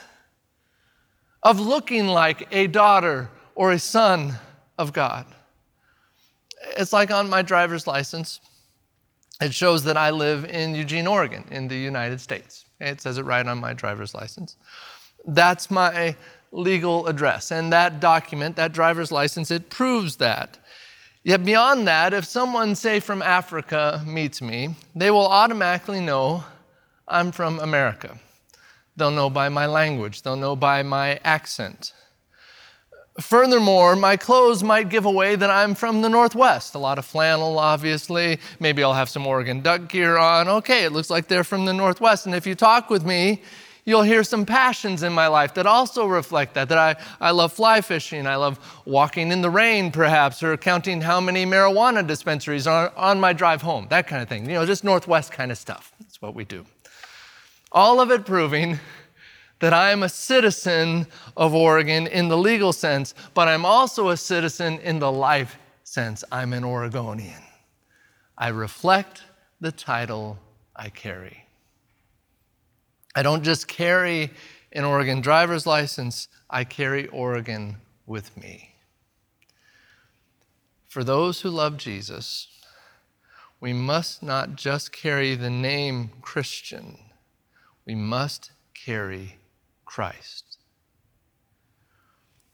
of 1.43 1.59
looking 1.59 2.07
like 2.07 2.47
a 2.53 2.69
daughter 2.69 3.29
or 3.57 3.73
a 3.73 3.81
son 3.81 4.35
of 4.79 4.93
God. 4.93 5.27
It's 6.77 6.93
like 6.93 7.11
on 7.11 7.29
my 7.29 7.43
driver's 7.43 7.89
license 7.89 8.39
it 9.43 9.55
shows 9.55 9.85
that 9.85 9.97
I 9.97 10.11
live 10.11 10.45
in 10.45 10.75
Eugene, 10.75 11.07
Oregon, 11.07 11.45
in 11.51 11.69
the 11.69 11.77
United 11.77 12.21
States. 12.21 12.65
It 12.81 13.01
says 13.01 13.19
it 13.19 13.25
right 13.25 13.47
on 13.47 13.59
my 13.59 13.73
driver's 13.73 14.15
license. 14.15 14.57
That's 15.27 15.71
my 15.71 16.17
legal 16.51 17.07
address. 17.07 17.51
And 17.51 17.73
that 17.73 18.01
document, 18.01 18.57
that 18.57 18.73
driver's 18.73 19.13
license, 19.13 19.51
it 19.51 19.71
proves 19.71 20.17
that. 20.17 20.59
Yet 21.25 21.45
beyond 21.45 21.87
that, 21.87 22.13
if 22.13 22.25
someone, 22.25 22.75
say 22.75 22.99
from 22.99 23.23
Africa, 23.23 24.03
meets 24.07 24.43
me, 24.43 24.75
they 24.95 25.11
will 25.11 25.29
automatically 25.29 26.01
know 26.01 26.45
I'm 27.07 27.31
from 27.31 27.61
America. 27.61 28.19
They'll 28.97 29.11
know 29.11 29.31
by 29.31 29.49
my 29.49 29.67
language, 29.67 30.23
they'll 30.23 30.37
know 30.37 30.57
by 30.57 30.83
my 30.83 31.21
accent. 31.25 31.93
Furthermore, 33.21 33.95
my 33.95 34.17
clothes 34.17 34.63
might 34.63 34.89
give 34.89 35.05
away 35.05 35.37
that 35.37 35.51
I'm 35.51 35.75
from 35.75 36.01
the 36.01 36.09
Northwest. 36.09 36.75
A 36.75 36.79
lot 36.79 36.99
of 36.99 37.05
flannel, 37.05 37.59
obviously. 37.59 38.39
Maybe 38.59 38.83
I'll 38.83 38.95
have 38.95 39.11
some 39.11 39.27
Oregon 39.27 39.61
duck 39.61 39.89
gear 39.89 40.17
on. 40.17 40.49
Okay, 40.49 40.85
it 40.85 40.93
looks 40.93 41.11
like 41.11 41.29
they're 41.29 41.45
from 41.45 41.67
the 41.67 41.75
Northwest. 41.75 42.25
And 42.25 42.35
if 42.35 42.47
you 42.47 42.55
talk 42.55 42.89
with 42.89 43.05
me, 43.05 43.43
you'll 43.85 44.03
hear 44.03 44.25
some 44.25 44.47
passions 44.47 45.03
in 45.03 45.13
my 45.13 45.27
life 45.27 45.53
that 45.55 45.67
also 45.67 46.07
reflect 46.07 46.55
that. 46.55 46.71
That 46.71 46.79
I, 46.79 46.97
I 47.21 47.33
love 47.33 47.53
fly 47.53 47.83
fishing, 47.83 48.27
I 48.27 48.37
love 48.37 48.59
walking 48.87 49.31
in 49.31 49.43
the 49.43 49.51
rain, 49.51 49.91
perhaps, 49.91 50.43
or 50.43 50.57
counting 50.57 51.03
how 51.03 51.21
many 51.21 51.45
marijuana 51.45 52.07
dispensaries 52.07 52.67
are 52.67 52.95
on 52.97 53.21
my 53.21 53.35
drive 53.35 53.61
home, 53.61 53.89
that 53.91 54.07
kind 54.07 54.23
of 54.23 54.29
thing. 54.31 54.47
You 54.47 54.55
know, 54.55 54.65
just 54.65 54.85
Northwest 54.85 55.33
kind 55.33 55.51
of 55.51 55.59
stuff. 55.59 55.93
That's 56.01 56.23
what 56.23 56.35
we 56.35 56.45
do. 56.45 56.65
All 57.73 58.01
of 58.01 58.11
it 58.11 58.25
proving 58.25 58.79
that 59.63 59.73
I 59.73 59.93
am 59.93 60.03
a 60.03 60.09
citizen 60.09 61.07
of 61.37 61.55
Oregon 61.55 62.09
in 62.09 62.27
the 62.27 62.37
legal 62.37 62.73
sense, 62.73 63.15
but 63.33 63.47
I'm 63.47 63.65
also 63.65 64.09
a 64.09 64.17
citizen 64.17 64.81
in 64.81 64.99
the 64.99 65.13
life 65.13 65.57
sense. 65.85 66.25
I'm 66.33 66.53
an 66.53 66.65
Oregonian. 66.65 67.45
I 68.37 68.49
reflect 68.49 69.23
the 69.61 69.71
title 69.71 70.37
I 70.75 70.89
carry. 70.89 71.47
I 73.15 73.23
don't 73.23 73.45
just 73.45 73.69
carry 73.69 74.33
an 74.73 74.83
Oregon 74.83 75.21
driver's 75.21 75.65
license, 75.65 76.27
I 76.51 76.65
carry 76.65 77.07
Oregon 77.07 77.77
with 78.05 78.37
me. 78.37 78.75
For 80.89 81.05
those 81.05 81.43
who 81.43 81.51
love 81.51 81.77
Jesus, 81.77 82.49
we 83.61 83.73
must 83.73 84.25
not 84.25 84.57
just 84.57 84.91
carry 84.91 85.37
the 85.37 85.51
name 85.51 86.11
Christian, 86.21 86.99
we 87.87 87.95
must 87.95 88.51
carry 88.75 89.37
Christ. 89.93 90.57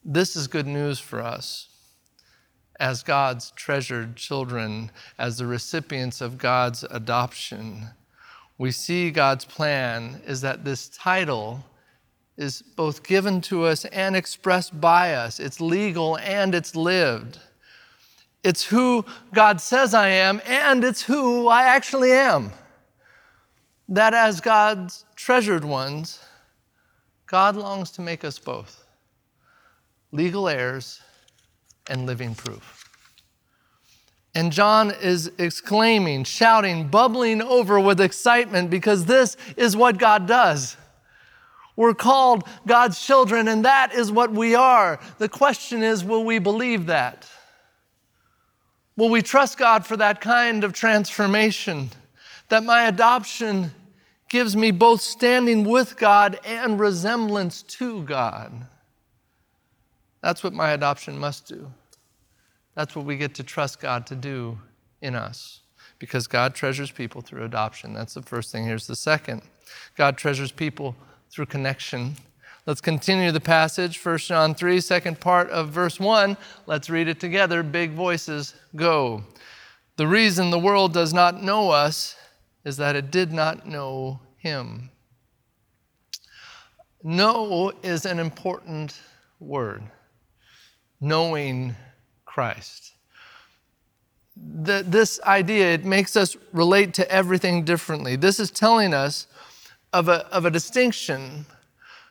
This 0.05 0.35
is 0.35 0.49
good 0.49 0.67
news 0.67 0.99
for 0.99 1.23
us 1.23 1.69
as 2.81 3.05
God's 3.05 3.53
treasured 3.53 4.17
children, 4.17 4.91
as 5.21 5.39
the 5.39 5.47
recipients 5.47 6.21
of 6.21 6.37
God's 6.37 6.83
adoption. 6.91 7.91
We 8.59 8.73
see 8.73 9.13
God's 9.13 9.45
plan 9.45 10.21
is 10.27 10.41
that 10.41 10.65
this 10.65 10.89
title 10.89 11.65
is 12.37 12.61
both 12.61 13.05
given 13.05 13.41
to 13.43 13.67
us 13.67 13.85
and 13.85 14.17
expressed 14.17 14.81
by 14.81 15.15
us. 15.15 15.39
It's 15.39 15.61
legal 15.61 16.19
and 16.19 16.57
it's 16.57 16.75
lived. 16.75 17.39
It's 18.43 18.65
who 18.65 19.05
God 19.33 19.61
says 19.61 19.95
I 19.95 20.09
am, 20.09 20.43
and 20.45 20.83
it's 20.83 21.03
who 21.03 21.47
I 21.47 21.63
actually 21.63 22.11
am. 22.11 22.51
That 23.89 24.13
as 24.13 24.41
God's 24.41 25.05
treasured 25.15 25.65
ones, 25.65 26.19
God 27.29 27.57
longs 27.57 27.91
to 27.93 28.01
make 28.01 28.25
us 28.25 28.39
both 28.39 28.85
legal 30.13 30.49
heirs 30.49 31.01
and 31.89 32.07
living 32.07 32.35
proof. 32.35 32.85
And 34.35 34.51
John 34.51 34.93
is 35.03 35.31
exclaiming, 35.39 36.25
shouting, 36.25 36.89
bubbling 36.89 37.43
over 37.43 37.79
with 37.81 38.01
excitement 38.01 38.71
because 38.71 39.05
this 39.05 39.37
is 39.57 39.77
what 39.77 39.99
God 39.99 40.27
does. 40.27 40.77
We're 41.77 41.95
called 41.95 42.45
God's 42.67 43.01
children, 43.01 43.47
and 43.47 43.65
that 43.65 43.93
is 43.95 44.11
what 44.11 44.33
we 44.33 44.55
are. 44.55 44.99
The 45.19 45.29
question 45.29 45.83
is 45.83 46.05
will 46.05 46.25
we 46.25 46.39
believe 46.39 46.87
that? 46.87 47.29
Will 48.97 49.11
we 49.11 49.23
trust 49.23 49.59
God 49.59 49.87
for 49.87 49.97
that 49.97 50.21
kind 50.21 50.65
of 50.65 50.73
transformation? 50.73 51.91
That 52.49 52.65
my 52.65 52.89
adoption 52.89 53.71
gives 54.29 54.57
me 54.57 54.71
both 54.71 55.01
standing 55.01 55.65
with 55.65 55.97
God 55.97 56.39
and 56.45 56.79
resemblance 56.79 57.63
to 57.63 58.03
God. 58.03 58.67
That's 60.23 60.43
what 60.43 60.53
my 60.53 60.71
adoption 60.71 61.19
must 61.19 61.47
do. 61.47 61.71
That's 62.75 62.95
what 62.95 63.05
we 63.05 63.17
get 63.17 63.35
to 63.35 63.43
trust 63.43 63.81
God 63.81 64.07
to 64.09 64.15
do 64.15 64.59
in 65.01 65.15
us 65.15 65.61
because 65.99 66.27
God 66.27 66.55
treasures 66.55 66.91
people 66.91 67.21
through 67.21 67.45
adoption. 67.45 67.93
That's 67.93 68.15
the 68.15 68.23
first 68.23 68.53
thing. 68.53 68.65
Here's 68.65 68.87
the 68.87 68.97
second 68.97 69.43
God 69.97 70.17
treasures 70.17 70.53
people 70.53 70.95
through 71.31 71.47
connection. 71.47 72.17
Let's 72.67 72.81
continue 72.81 73.33
the 73.33 73.41
passage, 73.41 73.99
1 74.05 74.19
John 74.19 74.55
3, 74.55 74.81
second 74.81 75.21
part 75.21 75.49
of 75.51 75.71
verse 75.71 75.99
1. 75.99 76.37
Let's 76.67 76.91
read 76.91 77.09
it 77.09 77.19
together. 77.19 77.63
Big 77.63 77.93
voices, 77.93 78.55
go. 78.77 79.25
The 79.97 80.07
reason 80.07 80.51
the 80.51 80.59
world 80.59 80.93
does 80.93 81.15
not 81.15 81.43
know 81.43 81.71
us 81.71 82.15
is 82.65 82.77
that 82.77 82.97
it 82.97 83.11
did 83.11 83.33
not 83.33 83.67
know 83.67 84.21
him. 84.37 84.91
Know 87.03 87.73
is 87.83 88.05
an 88.05 88.19
important 88.19 89.01
word. 89.41 89.83
Knowing 91.01 91.75
Christ. 92.25 92.93
The, 94.37 94.85
this 94.87 95.21
idea, 95.23 95.73
it 95.75 95.85
makes 95.85 96.17
us 96.17 96.37
relate 96.53 96.95
to 96.95 97.11
everything 97.11 97.65
differently. 97.65 98.17
This 98.17 98.41
is 98.41 98.51
telling 98.51 98.95
us 98.95 99.27
of 99.93 100.09
a, 100.09 100.27
of 100.29 100.45
a 100.45 100.51
distinction 100.51 101.47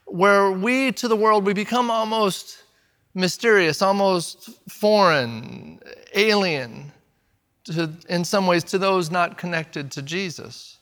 where 0.06 0.52
we 0.52 0.92
to 0.94 1.08
the 1.08 1.16
world, 1.16 1.46
we 1.46 1.54
become 1.54 1.92
almost 1.92 2.64
mysterious, 3.14 3.82
almost 3.82 4.50
foreign, 4.70 5.80
alien, 6.14 6.92
to, 7.68 7.92
in 8.10 8.26
some 8.26 8.48
ways, 8.48 8.64
to 8.66 8.78
those 8.78 9.12
not 9.12 9.38
connected 9.38 9.92
to 9.92 10.02
Jesus. 10.02 10.78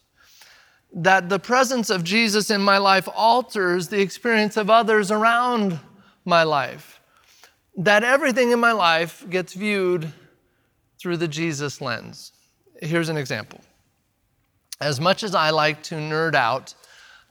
That 0.93 1.29
the 1.29 1.39
presence 1.39 1.89
of 1.89 2.03
Jesus 2.03 2.49
in 2.49 2.61
my 2.61 2.77
life 2.77 3.07
alters 3.13 3.89
the 3.89 4.01
experience 4.01 4.57
of 4.57 4.69
others 4.69 5.11
around 5.11 5.79
my 6.23 6.43
life. 6.43 7.01
That 7.77 8.03
everything 8.03 8.51
in 8.51 8.59
my 8.59 8.71
life 8.71 9.25
gets 9.29 9.53
viewed 9.53 10.11
through 10.99 11.17
the 11.17 11.27
Jesus 11.27 11.81
lens. 11.81 12.31
Here's 12.81 13.09
an 13.09 13.17
example. 13.17 13.61
As 14.81 14.99
much 14.99 15.23
as 15.23 15.35
I 15.35 15.49
like 15.49 15.83
to 15.83 15.95
nerd 15.95 16.35
out 16.35 16.73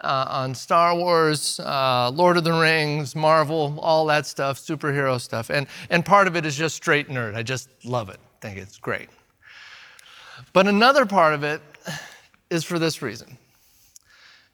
uh, 0.01 0.27
on 0.29 0.55
Star 0.55 0.95
Wars, 0.95 1.59
uh, 1.61 2.11
Lord 2.11 2.37
of 2.37 2.45
the 2.45 2.53
Rings, 2.53 3.17
Marvel, 3.17 3.79
all 3.81 4.07
that 4.07 4.27
stuff, 4.27 4.59
superhero 4.59 5.21
stuff. 5.21 5.51
And, 5.51 5.67
and 5.91 6.05
part 6.05 6.27
of 6.27 6.37
it 6.37 6.45
is 6.45 6.57
just 6.57 6.77
straight 6.77 7.09
nerd. 7.09 7.35
I 7.35 7.43
just 7.43 7.69
love 7.85 8.09
it, 8.11 8.19
I 8.19 8.39
think 8.41 8.59
it's 8.59 8.77
great. 8.79 9.09
But 10.53 10.67
another 10.67 11.07
part 11.07 11.35
of 11.35 11.45
it 11.45 11.61
is 12.51 12.65
for 12.65 12.79
this 12.79 13.03
reason 13.03 13.39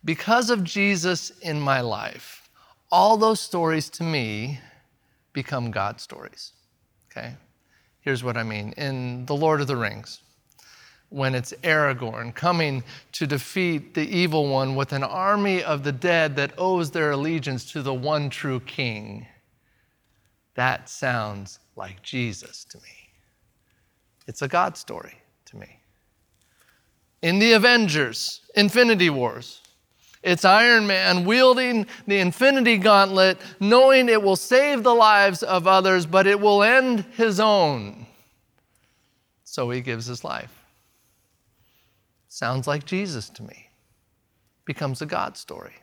because 0.04 0.50
of 0.50 0.64
Jesus 0.64 1.30
in 1.40 1.60
my 1.60 1.80
life, 1.80 2.48
all 2.90 3.16
those 3.16 3.40
stories 3.40 3.90
to 3.90 4.02
me 4.02 4.60
become 5.32 5.70
God 5.70 6.00
stories. 6.00 6.52
Okay? 7.10 7.34
Here's 8.00 8.24
what 8.24 8.36
I 8.36 8.42
mean. 8.42 8.72
In 8.76 9.26
The 9.26 9.36
Lord 9.36 9.60
of 9.60 9.66
the 9.66 9.76
Rings, 9.76 10.22
when 11.10 11.34
it's 11.34 11.52
Aragorn 11.62 12.34
coming 12.34 12.82
to 13.12 13.26
defeat 13.26 13.94
the 13.94 14.08
evil 14.08 14.48
one 14.48 14.74
with 14.74 14.92
an 14.92 15.02
army 15.02 15.62
of 15.62 15.82
the 15.82 15.92
dead 15.92 16.36
that 16.36 16.52
owes 16.56 16.90
their 16.90 17.10
allegiance 17.10 17.70
to 17.72 17.82
the 17.82 17.94
one 17.94 18.30
true 18.30 18.60
king. 18.60 19.26
That 20.54 20.88
sounds 20.88 21.58
like 21.76 22.02
Jesus 22.02 22.64
to 22.66 22.78
me. 22.78 23.10
It's 24.26 24.42
a 24.42 24.48
God 24.48 24.76
story. 24.76 25.19
In 27.22 27.38
the 27.38 27.52
Avengers, 27.52 28.40
Infinity 28.54 29.10
Wars, 29.10 29.60
it's 30.22 30.44
Iron 30.44 30.86
Man 30.86 31.24
wielding 31.24 31.86
the 32.06 32.18
Infinity 32.18 32.76
Gauntlet, 32.76 33.38
knowing 33.58 34.08
it 34.08 34.22
will 34.22 34.36
save 34.36 34.82
the 34.82 34.94
lives 34.94 35.42
of 35.42 35.66
others, 35.66 36.04
but 36.04 36.26
it 36.26 36.38
will 36.38 36.62
end 36.62 37.04
his 37.16 37.40
own. 37.40 38.06
So 39.44 39.70
he 39.70 39.80
gives 39.80 40.06
his 40.06 40.24
life. 40.24 40.52
Sounds 42.28 42.66
like 42.66 42.84
Jesus 42.84 43.28
to 43.30 43.42
me. 43.42 43.68
Becomes 44.64 45.02
a 45.02 45.06
God 45.06 45.36
story. 45.36 45.74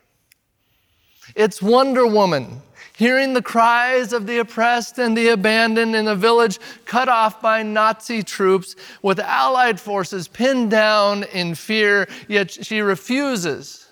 It's 1.34 1.60
Wonder 1.60 2.06
Woman, 2.06 2.62
hearing 2.98 3.32
the 3.32 3.40
cries 3.40 4.12
of 4.12 4.26
the 4.26 4.38
oppressed 4.38 4.98
and 4.98 5.16
the 5.16 5.28
abandoned 5.28 5.94
in 5.94 6.08
a 6.08 6.16
village 6.16 6.58
cut 6.84 7.08
off 7.08 7.40
by 7.40 7.62
Nazi 7.62 8.24
troops 8.24 8.74
with 9.02 9.20
Allied 9.20 9.78
forces 9.78 10.26
pinned 10.26 10.72
down 10.72 11.22
in 11.22 11.54
fear, 11.54 12.08
yet 12.26 12.50
she 12.50 12.80
refuses 12.80 13.86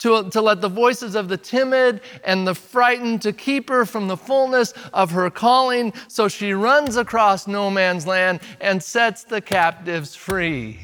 to, 0.00 0.28
to 0.28 0.42
let 0.42 0.60
the 0.60 0.68
voices 0.68 1.14
of 1.14 1.28
the 1.28 1.38
timid 1.38 2.02
and 2.24 2.46
the 2.46 2.54
frightened 2.54 3.22
to 3.22 3.32
keep 3.32 3.70
her 3.70 3.86
from 3.86 4.06
the 4.06 4.18
fullness 4.18 4.74
of 4.92 5.10
her 5.12 5.30
calling. 5.30 5.94
So 6.06 6.28
she 6.28 6.52
runs 6.52 6.98
across 6.98 7.46
no 7.46 7.70
man's 7.70 8.06
land 8.06 8.40
and 8.60 8.82
sets 8.82 9.24
the 9.24 9.40
captives 9.40 10.14
free 10.14 10.80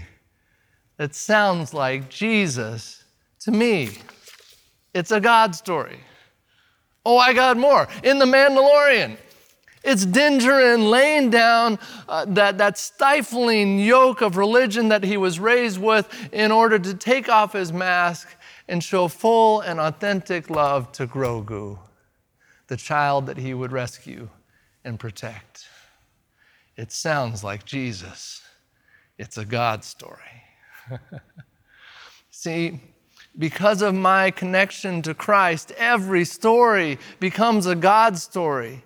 that 0.97 1.15
sounds 1.15 1.75
like 1.75 2.09
Jesus 2.09 3.05
to 3.41 3.51
me. 3.51 3.99
It's 4.95 5.11
a 5.11 5.21
God 5.21 5.55
story. 5.55 5.99
Oh, 7.05 7.19
I 7.19 7.33
got 7.33 7.57
more. 7.57 7.89
In 8.05 8.19
The 8.19 8.25
Mandalorian, 8.25 9.17
it's 9.83 10.07
Din 10.07 10.39
Djarin 10.39 10.89
laying 10.89 11.31
down 11.31 11.79
uh, 12.09 12.25
that, 12.27 12.59
that 12.59 12.79
stifling 12.79 13.81
yoke 13.81 14.21
of 14.21 14.37
religion 14.37 14.89
that 14.89 15.03
he 15.03 15.17
was 15.17 15.41
raised 15.41 15.81
with 15.81 16.09
in 16.33 16.53
order 16.53 16.79
to 16.79 16.95
take 16.95 17.29
off 17.29 17.53
his 17.53 17.73
mask 17.73 18.29
and 18.69 18.83
show 18.83 19.09
full 19.09 19.61
and 19.61 19.81
authentic 19.81 20.49
love 20.49 20.93
to 20.93 21.07
Grogu, 21.09 21.79
the 22.69 22.77
child 22.77 23.27
that 23.27 23.39
he 23.39 23.53
would 23.55 23.73
rescue 23.73 24.29
and 24.85 25.01
protect. 25.01 25.67
It 26.77 26.93
sounds 26.93 27.43
like 27.43 27.65
Jesus. 27.65 28.41
It's 29.19 29.37
a 29.37 29.45
God 29.45 29.85
story. 29.85 30.43
See, 32.31 32.81
because 33.39 33.83
of 33.83 33.95
my 33.95 34.31
connection 34.31 35.03
to 35.03 35.15
Christ, 35.15 35.73
every 35.79 36.25
story 36.25 36.99
becomes 37.19 37.67
a 37.67 37.75
God 37.75 38.19
story. 38.19 38.85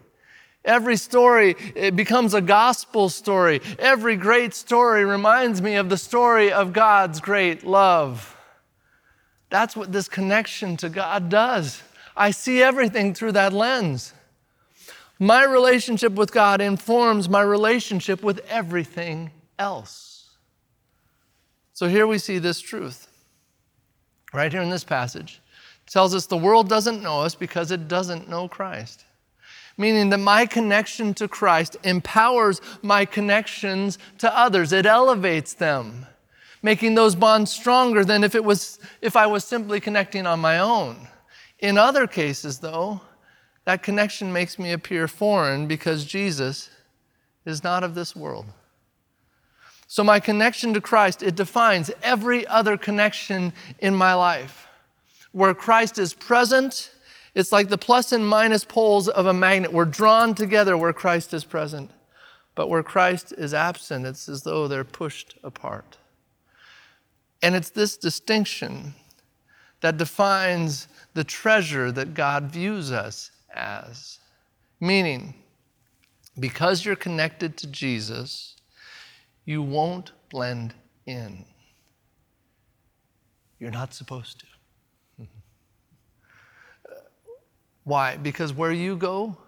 Every 0.65 0.97
story 0.97 1.55
becomes 1.95 2.35
a 2.35 2.41
gospel 2.41 3.09
story. 3.09 3.61
Every 3.79 4.17
great 4.17 4.53
story 4.53 5.05
reminds 5.05 5.63
me 5.63 5.77
of 5.77 5.89
the 5.89 5.97
story 5.97 6.53
of 6.53 6.73
God's 6.73 7.21
great 7.21 7.65
love. 7.65 8.37
That's 9.49 9.77
what 9.77 9.93
this 9.93 10.09
connection 10.09 10.77
to 10.79 10.89
God 10.89 11.29
does. 11.29 11.83
I 12.17 12.33
see 12.33 12.63
everything 12.63 13.15
through 13.15 13.33
that 13.33 13.53
lens. 13.53 14.13
My 15.19 15.45
relationship 15.45 16.15
with 16.15 16.33
God 16.33 16.61
informs 16.61 17.29
my 17.29 17.43
relationship 17.43 18.23
with 18.23 18.41
everything 18.49 19.31
else. 19.59 20.31
So 21.75 21.89
here 21.89 22.07
we 22.07 22.19
see 22.19 22.39
this 22.39 22.61
truth, 22.61 23.06
right 24.37 24.53
here 24.53 24.63
in 24.63 24.71
this 24.71 24.85
passage, 24.85 25.41
tells 25.87 26.15
us 26.15 26.27
the 26.27 26.37
world 26.37 26.69
doesn't 26.69 27.03
know 27.03 27.23
us 27.23 27.35
because 27.35 27.71
it 27.71 27.89
doesn't 27.89 28.29
know 28.29 28.47
Christ. 28.47 29.05
Meaning 29.79 30.11
that 30.11 30.19
my 30.19 30.47
connection 30.47 31.15
to 31.15 31.27
Christ 31.27 31.77
empowers 31.85 32.61
my 32.83 33.05
connections 33.05 33.99
to 34.19 34.39
others. 34.39 34.73
It 34.73 34.87
elevates 34.87 35.55
them, 35.55 36.07
making 36.63 36.95
those 36.95 37.15
bonds 37.15 37.51
stronger 37.51 38.05
than 38.05 38.25
if 38.25 38.35
it 38.35 38.45
was 38.45 38.79
if 39.01 39.17
I 39.17 39.27
was 39.27 39.45
simply 39.45 39.81
connecting 39.81 40.27
on 40.27 40.41
my 40.41 40.59
own. 40.59 41.09
In 41.59 41.79
other 41.79 42.07
cases, 42.07 42.59
though, 42.59 43.01
that 43.65 43.83
connection 43.83 44.33
makes 44.33 44.59
me 44.59 44.73
appear 44.73 45.09
foreign 45.09 45.67
because 45.67 46.05
Jesus 46.05 46.71
is 47.45 47.65
not 47.65 47.85
of 47.85 47.95
this 47.95 48.15
world. 48.15 48.47
So 49.97 50.05
my 50.05 50.21
connection 50.21 50.75
to 50.75 50.81
Christ, 50.83 51.23
it 51.23 51.37
defines 51.37 51.91
every 52.03 52.47
other 52.49 52.77
connection 52.77 53.55
in 53.79 53.95
my 53.95 54.13
life. 54.13 54.69
Where 55.33 55.55
Christ 55.55 55.99
is 55.99 56.13
present, 56.13 56.91
it's 57.35 57.51
like 57.51 57.71
the 57.71 57.79
plus 57.79 58.13
and 58.13 58.29
minus 58.29 58.63
poles 58.63 59.09
of 59.09 59.25
a 59.25 59.33
magnet. 59.33 59.73
We're 59.73 59.87
drawn 59.87 60.35
together 60.35 60.77
where 60.77 60.93
Christ 60.93 61.33
is 61.33 61.45
present. 61.45 61.91
But 62.55 62.69
where 62.69 62.83
Christ 62.83 63.33
is 63.39 63.55
absent, 63.55 64.05
it's 64.05 64.29
as 64.29 64.43
though 64.43 64.69
they're 64.69 64.85
pushed 64.85 65.39
apart. 65.43 65.97
And 67.41 67.55
it's 67.55 67.71
this 67.71 67.97
distinction 67.97 68.93
that 69.81 69.97
defines 69.97 70.89
the 71.15 71.25
treasure 71.25 71.91
that 71.93 72.13
God 72.13 72.51
views 72.53 72.93
us 72.93 73.31
as. 73.55 74.19
Meaning, 74.79 75.33
because 76.39 76.85
you're 76.85 76.97
connected 76.97 77.57
to 77.57 77.67
Jesus, 77.67 78.56
you 79.47 79.63
won't 79.63 80.13
blend 80.29 80.75
in. 81.07 81.45
You're 83.59 83.71
not 83.71 83.95
supposed 83.95 84.41
to. 84.41 85.27
Why? 87.85 88.17
Because 88.19 88.53
where 88.53 88.73
you 88.73 88.97
go, 88.97 89.39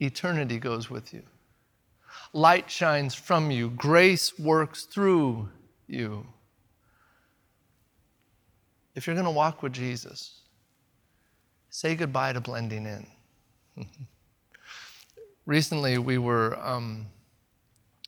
eternity 0.00 0.58
goes 0.58 0.90
with 0.90 1.14
you. 1.14 1.22
Light 2.32 2.68
shines 2.70 3.14
from 3.14 3.50
you, 3.50 3.70
grace 3.70 4.38
works 4.38 4.84
through 4.84 5.48
you. 5.86 6.26
If 8.94 9.06
you're 9.06 9.14
going 9.14 9.24
to 9.24 9.30
walk 9.30 9.62
with 9.62 9.72
Jesus, 9.72 10.40
say 11.70 11.94
goodbye 11.94 12.32
to 12.32 12.40
blending 12.40 12.86
in. 12.86 13.06
Recently, 15.46 15.98
we 15.98 16.18
were 16.18 16.58
um, 16.60 17.06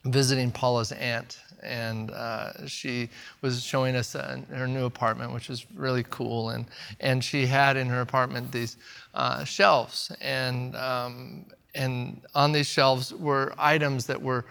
visiting 0.06 0.50
Paula's 0.50 0.92
aunt, 0.92 1.38
and 1.62 2.10
uh, 2.10 2.66
she 2.66 3.08
was 3.42 3.62
showing 3.62 3.96
us 3.96 4.14
uh, 4.14 4.40
her 4.50 4.68
new 4.68 4.84
apartment, 4.84 5.32
which 5.32 5.48
was 5.48 5.66
really 5.74 6.04
cool. 6.10 6.50
And, 6.50 6.66
and 7.00 7.22
she 7.22 7.46
had 7.46 7.76
in 7.76 7.88
her 7.88 8.00
apartment 8.00 8.52
these 8.52 8.76
uh, 9.14 9.44
shelves, 9.44 10.12
and, 10.20 10.76
um, 10.76 11.46
and 11.74 12.20
on 12.34 12.52
these 12.52 12.66
shelves 12.66 13.12
were 13.12 13.52
items 13.58 14.06
that 14.06 14.20
were 14.20 14.44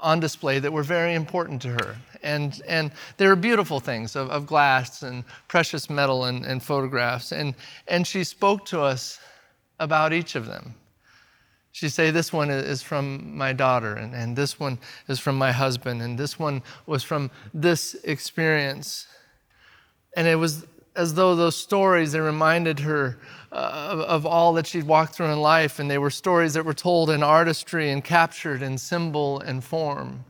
on 0.00 0.20
display 0.20 0.58
that 0.60 0.72
were 0.72 0.82
very 0.82 1.14
important 1.14 1.60
to 1.62 1.68
her. 1.70 1.96
And, 2.22 2.60
and 2.66 2.90
they 3.16 3.26
were 3.26 3.36
beautiful 3.36 3.80
things 3.80 4.16
of, 4.16 4.30
of 4.30 4.46
glass 4.46 5.02
and 5.02 5.24
precious 5.46 5.88
metal 5.88 6.24
and, 6.24 6.44
and 6.44 6.62
photographs. 6.62 7.32
And, 7.32 7.54
and 7.86 8.06
she 8.06 8.24
spoke 8.24 8.64
to 8.66 8.80
us 8.80 9.20
about 9.78 10.12
each 10.12 10.34
of 10.34 10.46
them. 10.46 10.74
She'd 11.78 11.90
say, 11.90 12.10
This 12.10 12.32
one 12.32 12.50
is 12.50 12.82
from 12.82 13.36
my 13.36 13.52
daughter, 13.52 13.94
and, 13.94 14.12
and 14.12 14.34
this 14.34 14.58
one 14.58 14.80
is 15.06 15.20
from 15.20 15.38
my 15.38 15.52
husband, 15.52 16.02
and 16.02 16.18
this 16.18 16.36
one 16.36 16.60
was 16.86 17.04
from 17.04 17.30
this 17.54 17.94
experience. 18.02 19.06
And 20.16 20.26
it 20.26 20.34
was 20.34 20.66
as 20.96 21.14
though 21.14 21.36
those 21.36 21.54
stories, 21.54 22.10
they 22.10 22.18
reminded 22.18 22.80
her 22.80 23.16
uh, 23.52 23.90
of, 23.92 24.00
of 24.00 24.26
all 24.26 24.54
that 24.54 24.66
she'd 24.66 24.88
walked 24.88 25.14
through 25.14 25.26
in 25.26 25.40
life, 25.40 25.78
and 25.78 25.88
they 25.88 25.98
were 25.98 26.10
stories 26.10 26.54
that 26.54 26.64
were 26.64 26.74
told 26.74 27.10
in 27.10 27.22
artistry 27.22 27.90
and 27.90 28.02
captured 28.02 28.60
in 28.60 28.76
symbol 28.76 29.38
and 29.38 29.62
form. 29.62 30.24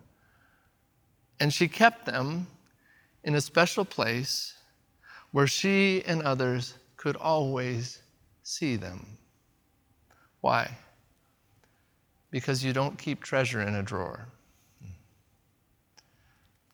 And 1.41 1.51
she 1.51 1.67
kept 1.67 2.05
them 2.05 2.47
in 3.25 3.35
a 3.35 3.41
special 3.41 3.87
place 3.87 4.53
where 5.33 5.47
she 5.47 6.03
and 6.07 6.21
others 6.21 6.75
could 6.99 7.17
always 7.17 8.03
see 8.43 8.77
them. 8.77 9.17
Why? 10.43 10.77
Because 12.31 12.65
you 12.65 12.73
don't 12.73 12.99
keep 12.99 13.23
treasure 13.23 13.63
in 13.63 13.75
a 13.75 13.83
drawer. 13.83 14.29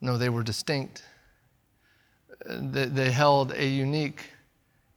No, 0.00 0.18
they 0.18 0.28
were 0.28 0.42
distinct. 0.42 1.04
They 2.46 3.10
held 3.10 3.52
a 3.52 3.66
unique 3.66 4.24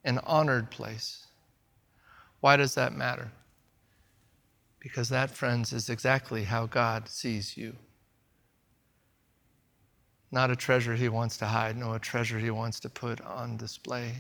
and 0.04 0.20
honored 0.26 0.70
place. 0.70 1.28
Why 2.40 2.58
does 2.58 2.76
that 2.76 2.94
matter? 2.94 3.32
Because 4.80 5.10
that, 5.10 5.32
friends, 5.32 5.74
is 5.74 5.90
exactly 5.90 6.44
how 6.44 6.66
God 6.66 7.08
sees 7.08 7.58
you. 7.58 7.76
Not 10.32 10.52
a 10.52 10.56
treasure 10.56 10.96
he 10.96 11.10
wants 11.10 11.38
to 11.38 11.46
hide, 11.46 11.78
no, 11.78 11.94
a 11.94 12.00
treasure 12.00 12.38
he 12.38 12.52
wants 12.52 12.80
to 12.82 12.90
put 12.90 13.22
on 13.22 13.58
display. 13.58 14.14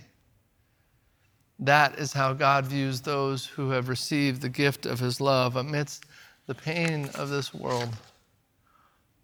That 1.60 1.97
is 2.00 2.13
how 2.13 2.34
God 2.34 2.65
views 2.65 3.02
those 3.02 3.45
who 3.45 3.71
have 3.71 3.89
received 3.89 4.41
the 4.41 4.50
gift 4.50 4.86
of 4.86 5.00
his 5.00 5.19
love 5.19 5.56
amidst 5.56 6.06
the 6.47 6.55
pain 6.55 7.10
of 7.15 7.29
this 7.29 7.53
world. 7.53 7.89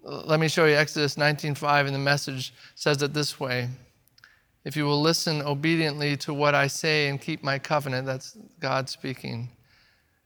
Let 0.04 0.40
me 0.40 0.50
show 0.50 0.66
you 0.66 0.76
Exodus 0.76 1.16
19:5 1.16 1.86
and 1.86 1.96
the 1.96 2.00
message 2.00 2.54
says 2.76 3.02
it 3.02 3.14
this 3.14 3.40
way. 3.40 3.70
If 4.66 4.76
you 4.76 4.84
will 4.84 5.02
listen 5.02 5.42
obediently 5.42 6.16
to 6.18 6.34
what 6.34 6.54
I 6.54 6.68
say 6.68 7.08
and 7.08 7.20
keep 7.20 7.44
my 7.44 7.60
covenant, 7.60 8.06
that's 8.06 8.38
God 8.60 8.90
speaking, 8.90 9.50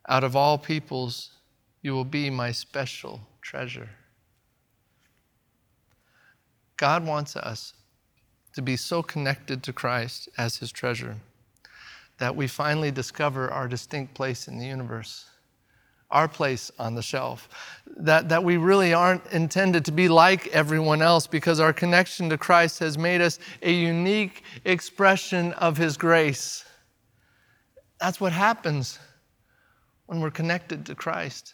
out 0.10 0.24
of 0.24 0.36
all 0.36 0.58
peoples 0.58 1.32
you 1.82 1.94
will 1.94 2.06
be 2.06 2.30
my 2.30 2.52
special 2.52 3.22
treasure. 3.42 3.90
God 6.76 7.06
wants 7.06 7.36
us 7.36 7.74
to 8.54 8.62
be 8.62 8.76
so 8.76 9.04
connected 9.04 9.62
to 9.64 9.74
Christ 9.74 10.30
as 10.38 10.58
his 10.58 10.72
treasure 10.72 11.18
that 12.18 12.36
we 12.36 12.48
finally 12.48 12.90
discover 12.90 13.50
our 13.52 13.68
distinct 13.68 14.16
place 14.16 14.48
in 14.48 14.58
the 14.58 14.66
universe 14.66 15.26
our 16.10 16.28
place 16.28 16.72
on 16.80 16.96
the 16.96 17.02
shelf. 17.02 17.50
That, 17.98 18.30
that 18.30 18.44
we 18.44 18.58
really 18.58 18.94
aren't 18.94 19.26
intended 19.28 19.86
to 19.86 19.92
be 19.92 20.08
like 20.08 20.48
everyone 20.48 21.02
else 21.02 21.28
because 21.28 21.60
our 21.60 21.74
connection 21.74 22.30
to 22.30 22.38
Christ 22.38 22.80
has 22.80 22.98
made 22.98 23.22
us 23.22 23.40
a 23.62 23.72
unique 23.72 24.44
expression 24.66 25.54
of 25.54 25.78
His 25.78 25.98
grace. 25.98 26.64
That's 28.00 28.22
what 28.22 28.32
happens 28.32 29.00
when 30.06 30.22
we're 30.22 30.32
connected 30.32 30.86
to 30.86 30.96
Christ 30.96 31.54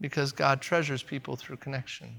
because 0.00 0.32
God 0.32 0.60
treasures 0.60 1.02
people 1.02 1.36
through 1.36 1.58
connection. 1.58 2.18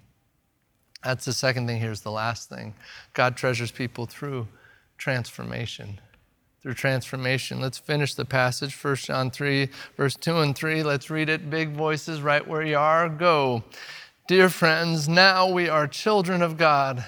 That's 1.04 1.26
the 1.26 1.34
second 1.34 1.68
thing. 1.68 1.80
Here's 1.80 2.02
the 2.02 2.12
last 2.12 2.50
thing 2.50 2.74
God 3.14 3.36
treasures 3.36 3.72
people 3.72 4.06
through 4.06 4.48
transformation 4.98 6.00
transformation. 6.74 7.60
Let's 7.60 7.78
finish 7.78 8.14
the 8.14 8.26
passage, 8.26 8.76
1 8.76 8.96
John 8.96 9.32
3, 9.32 9.70
verse 9.96 10.16
2 10.16 10.40
and 10.40 10.56
3. 10.56 10.84
Let's 10.84 11.10
read 11.10 11.30
it. 11.30 11.50
Big 11.50 11.72
voices 11.72 12.22
right 12.22 12.46
where 12.48 12.64
you 12.64 12.78
are. 12.78 13.10
Go. 13.10 13.64
Dear 14.28 14.50
friends, 14.50 15.08
now 15.08 15.50
we 15.50 15.70
are 15.70 15.88
children 15.88 16.42
of 16.42 16.58
God, 16.58 17.06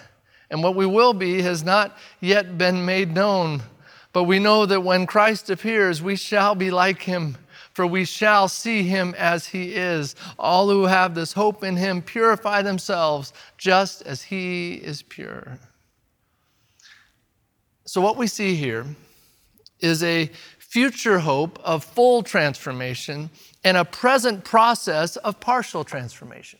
and 0.50 0.64
what 0.64 0.76
we 0.76 0.86
will 0.86 1.14
be 1.14 1.42
has 1.42 1.64
not 1.64 1.98
yet 2.22 2.58
been 2.58 2.86
made 2.86 3.14
known. 3.14 3.62
But 4.14 4.24
we 4.24 4.40
know 4.40 4.66
that 4.66 4.82
when 4.82 5.06
Christ 5.06 5.50
appears, 5.50 6.02
we 6.02 6.16
shall 6.16 6.56
be 6.56 6.72
like 6.72 7.02
him, 7.02 7.38
for 7.74 7.86
we 7.86 8.06
shall 8.06 8.48
see 8.48 8.84
him 8.84 9.14
as 9.18 9.48
he 9.48 9.76
is. 9.76 10.16
All 10.40 10.70
who 10.70 10.86
have 10.86 11.14
this 11.14 11.34
hope 11.34 11.64
in 11.64 11.76
him 11.76 12.02
purify 12.02 12.62
themselves 12.62 13.34
just 13.58 14.02
as 14.04 14.24
he 14.24 14.76
is 14.76 15.04
pure. 15.04 15.60
So, 17.86 18.02
what 18.02 18.18
we 18.18 18.28
see 18.28 18.56
here 18.56 18.86
is 19.80 20.04
a 20.04 20.30
future 20.58 21.20
hope 21.20 21.60
of 21.64 21.84
full 21.84 22.22
transformation 22.22 23.30
and 23.64 23.76
a 23.76 23.86
present 23.86 24.44
process 24.44 25.16
of 25.18 25.40
partial 25.40 25.84
transformation. 25.84 26.60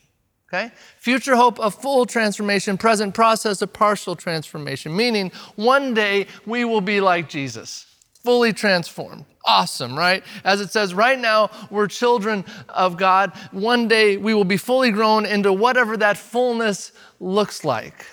Okay? 0.52 0.72
Future 0.98 1.36
hope 1.36 1.60
of 1.60 1.74
full 1.74 2.06
transformation, 2.06 2.76
present 2.76 3.14
process 3.14 3.62
of 3.62 3.72
partial 3.72 4.16
transformation, 4.16 4.96
meaning 4.96 5.30
one 5.54 5.94
day 5.94 6.26
we 6.44 6.64
will 6.64 6.80
be 6.80 7.00
like 7.00 7.28
Jesus, 7.28 7.86
fully 8.24 8.52
transformed. 8.52 9.24
Awesome, 9.44 9.96
right? 9.96 10.24
As 10.44 10.60
it 10.60 10.70
says, 10.70 10.92
right 10.92 11.18
now 11.18 11.50
we're 11.70 11.86
children 11.86 12.44
of 12.68 12.96
God. 12.96 13.32
One 13.52 13.86
day 13.86 14.16
we 14.16 14.34
will 14.34 14.44
be 14.44 14.56
fully 14.56 14.90
grown 14.90 15.24
into 15.24 15.52
whatever 15.52 15.96
that 15.96 16.18
fullness 16.18 16.92
looks 17.20 17.64
like. 17.64 18.04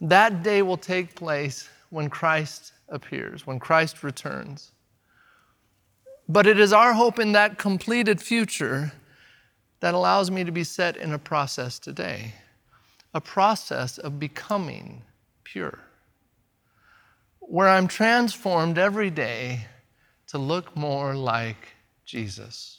That 0.00 0.42
day 0.42 0.62
will 0.62 0.78
take 0.78 1.14
place 1.14 1.68
when 1.90 2.08
Christ 2.08 2.72
appears, 2.88 3.46
when 3.46 3.58
Christ 3.58 4.02
returns. 4.02 4.72
But 6.28 6.46
it 6.46 6.58
is 6.58 6.72
our 6.72 6.92
hope 6.94 7.18
in 7.18 7.32
that 7.32 7.58
completed 7.58 8.20
future 8.20 8.92
that 9.80 9.94
allows 9.94 10.30
me 10.30 10.44
to 10.44 10.52
be 10.52 10.64
set 10.64 10.96
in 10.96 11.12
a 11.12 11.18
process 11.18 11.78
today, 11.78 12.34
a 13.12 13.20
process 13.20 13.98
of 13.98 14.18
becoming 14.18 15.02
pure. 15.44 15.80
where 17.50 17.68
I'm 17.68 17.88
transformed 17.88 18.78
every 18.78 19.10
day 19.10 19.66
to 20.28 20.38
look 20.38 20.76
more 20.76 21.16
like 21.16 21.74
Jesus. 22.04 22.78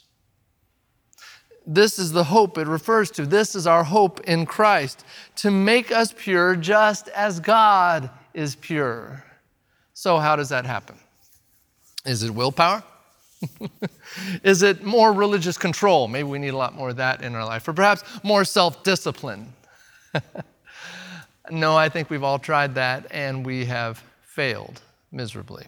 This 1.66 1.98
is 1.98 2.12
the 2.12 2.24
hope 2.24 2.56
it 2.56 2.66
refers 2.66 3.10
to. 3.12 3.26
This 3.26 3.54
is 3.54 3.66
our 3.66 3.84
hope 3.84 4.20
in 4.20 4.46
Christ 4.46 5.04
to 5.36 5.50
make 5.50 5.92
us 5.92 6.14
pure 6.16 6.56
just 6.56 7.08
as 7.08 7.38
God 7.38 8.08
is 8.34 8.54
pure. 8.56 9.24
So, 9.94 10.18
how 10.18 10.36
does 10.36 10.48
that 10.48 10.66
happen? 10.66 10.96
Is 12.04 12.22
it 12.22 12.30
willpower? 12.30 12.82
is 14.44 14.62
it 14.62 14.84
more 14.84 15.12
religious 15.12 15.58
control? 15.58 16.08
Maybe 16.08 16.28
we 16.28 16.38
need 16.38 16.54
a 16.54 16.56
lot 16.56 16.74
more 16.74 16.90
of 16.90 16.96
that 16.96 17.22
in 17.22 17.34
our 17.34 17.44
life. 17.44 17.66
Or 17.66 17.72
perhaps 17.72 18.02
more 18.22 18.44
self 18.44 18.82
discipline. 18.82 19.52
no, 21.50 21.76
I 21.76 21.88
think 21.88 22.10
we've 22.10 22.22
all 22.22 22.38
tried 22.38 22.74
that 22.76 23.06
and 23.10 23.44
we 23.44 23.64
have 23.66 24.02
failed 24.22 24.80
miserably. 25.10 25.66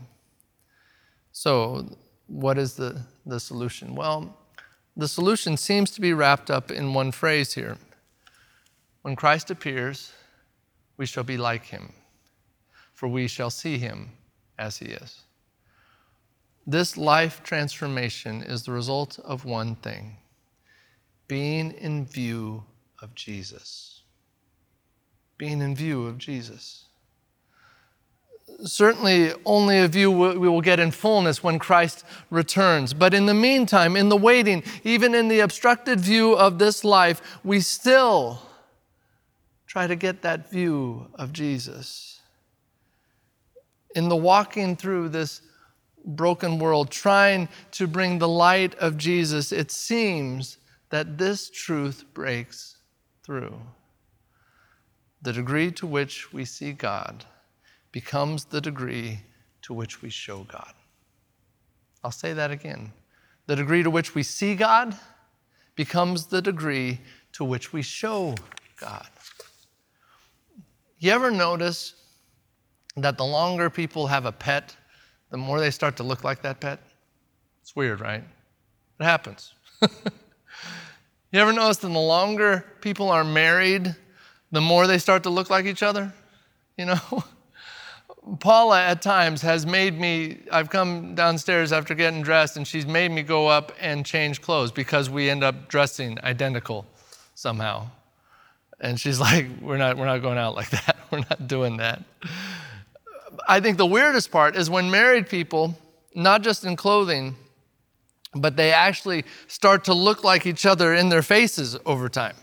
So, 1.33 1.96
what 2.27 2.59
is 2.59 2.74
the, 2.74 3.03
the 3.27 3.40
solution? 3.40 3.94
Well, 3.94 4.37
the 4.96 5.09
solution 5.09 5.57
seems 5.57 5.90
to 5.92 6.00
be 6.00 6.12
wrapped 6.12 6.50
up 6.50 6.70
in 6.70 6.94
one 6.94 7.11
phrase 7.11 7.55
here. 7.55 7.77
When 9.03 9.16
Christ 9.16 9.50
appears, 9.50 10.12
we 10.96 11.07
shall 11.07 11.24
be 11.24 11.37
like 11.37 11.64
him, 11.64 11.92
for 12.94 13.09
we 13.09 13.28
shall 13.28 13.50
see 13.50 13.76
him 13.78 14.12
as 14.59 14.78
he 14.78 14.87
is. 14.87 15.20
This 16.66 16.96
life 16.96 17.42
transformation 17.42 18.42
is 18.42 18.62
the 18.62 18.72
result 18.72 19.18
of 19.18 19.44
one 19.44 19.76
thing 19.76 20.16
being 21.28 21.72
in 21.72 22.07
view 22.07 22.64
of 23.02 23.14
Jesus. 23.14 24.02
Being 25.37 25.61
in 25.61 25.74
view 25.74 26.07
of 26.07 26.18
Jesus 26.18 26.85
certainly 28.64 29.33
only 29.44 29.78
a 29.78 29.88
view 29.88 30.11
we 30.11 30.48
will 30.48 30.61
get 30.61 30.80
in 30.80 30.90
fullness 30.90 31.42
when 31.42 31.59
Christ 31.59 32.04
returns. 32.30 32.94
But 32.94 33.14
in 33.14 33.26
the 33.26 33.35
meantime, 33.35 33.96
in 33.96 34.09
the 34.09 34.16
waiting, 34.16 34.62
even 34.85 35.14
in 35.14 35.28
the 35.28 35.40
obstructed 35.40 36.00
view 36.00 36.35
of 36.35 36.59
this 36.59 36.85
life, 36.85 37.20
we 37.42 37.61
still 37.61 38.42
try 39.66 39.87
to 39.87 39.96
get 39.96 40.22
that 40.22 40.50
view 40.50 41.09
of 41.14 41.33
Jesus. 41.33 42.13
In 43.94 44.09
the 44.09 44.16
walking 44.16 44.76
through 44.76 45.09
this 45.11 45.40
broken 46.04 46.59
world, 46.59 46.90
trying 46.90 47.48
to 47.72 47.87
bring 47.87 48.18
the 48.18 48.28
light 48.28 48.74
of 48.76 48.96
Jesus, 48.96 49.52
it 49.52 49.70
seems 49.70 50.59
that 50.90 51.18
this 51.18 51.50
truth 51.50 52.04
breaks 52.12 52.76
through. 53.24 53.54
The 55.22 55.33
degree 55.33 55.70
to 55.72 55.87
which 55.87 56.33
we 56.33 56.44
see 56.44 56.72
God 56.72 57.24
becomes 57.92 58.44
the 58.44 58.61
degree 58.61 59.20
to 59.62 59.72
which 59.72 60.02
we 60.02 60.11
show 60.11 60.44
God. 60.44 60.72
I'll 62.02 62.11
say 62.11 62.35
that 62.35 62.50
again. 62.50 62.92
The 63.46 63.57
degree 63.57 63.83
to 63.83 63.90
which 63.90 64.14
we 64.14 64.22
see 64.22 64.54
God 64.54 64.96
becomes 65.74 66.26
the 66.26 66.42
degree 66.42 67.00
to 67.33 67.44
which 67.44 67.72
we 67.72 67.83
show 67.83 68.35
God. 68.78 69.07
You 70.98 71.12
ever 71.12 71.30
notice 71.30 71.94
that 72.96 73.18
the 73.18 73.24
longer 73.24 73.70
people 73.70 74.07
have 74.07 74.24
a 74.24 74.33
pet, 74.33 74.76
the 75.30 75.37
more 75.37 75.61
they 75.61 75.70
start 75.70 75.96
to 75.96 76.02
look 76.02 76.24
like 76.24 76.42
that 76.42 76.61
pet? 76.61 76.80
It's 77.62 77.74
weird, 77.74 78.00
right? 78.00 78.22
It 79.00 79.04
happens. 79.04 79.54
you 79.83 81.40
ever 81.40 81.52
notice 81.52 81.78
that 81.78 81.88
the 81.88 81.98
longer 81.98 82.64
people 82.80 83.11
are 83.11 83.24
married, 83.24 83.94
the 84.52 84.61
more 84.61 84.87
they 84.87 84.98
start 84.98 85.22
to 85.24 85.30
look 85.30 85.50
like 85.50 85.66
each 85.66 85.83
other? 85.83 86.12
You 86.76 86.87
know? 86.87 87.00
Paula 88.40 88.83
at 88.83 89.02
times 89.02 89.42
has 89.42 89.66
made 89.66 89.98
me, 89.98 90.38
I've 90.50 90.70
come 90.70 91.14
downstairs 91.14 91.72
after 91.72 91.94
getting 91.94 92.22
dressed 92.22 92.57
and 92.57 92.66
she's 92.66 92.87
made 92.87 93.11
me 93.11 93.22
go 93.22 93.48
up 93.48 93.72
and 93.80 94.07
change 94.07 94.40
clothes 94.40 94.72
because 94.72 95.11
we 95.11 95.28
end 95.28 95.44
up 95.44 95.68
dressing 95.68 96.18
identical 96.22 96.87
somehow. 97.35 97.88
And 98.80 98.98
she's 98.98 99.20
like, 99.28 99.46
we're 99.61 99.76
not, 99.76 99.96
we're 99.96 100.07
not 100.07 100.22
going 100.22 100.38
out 100.38 100.54
like 100.54 100.70
that. 100.70 100.96
We're 101.11 101.18
not 101.18 101.46
doing 101.46 101.76
that. 101.76 102.02
I 103.46 103.61
think 103.61 103.76
the 103.76 103.87
weirdest 103.87 104.30
part 104.30 104.57
is 104.57 104.70
when 104.70 104.90
married 104.90 105.28
people, 105.28 105.78
not 106.14 106.42
just 106.42 106.64
in 106.64 106.76
clothing, 106.76 107.37
but 108.35 108.57
they 108.57 108.72
actually 108.72 109.24
start 109.46 109.85
to 109.85 109.94
look 109.94 110.24
like 110.24 110.46
each 110.46 110.66
other 110.66 110.94
in 110.94 111.09
their 111.09 111.22
faces 111.22 111.76
over 111.87 112.09
time. 112.09 112.37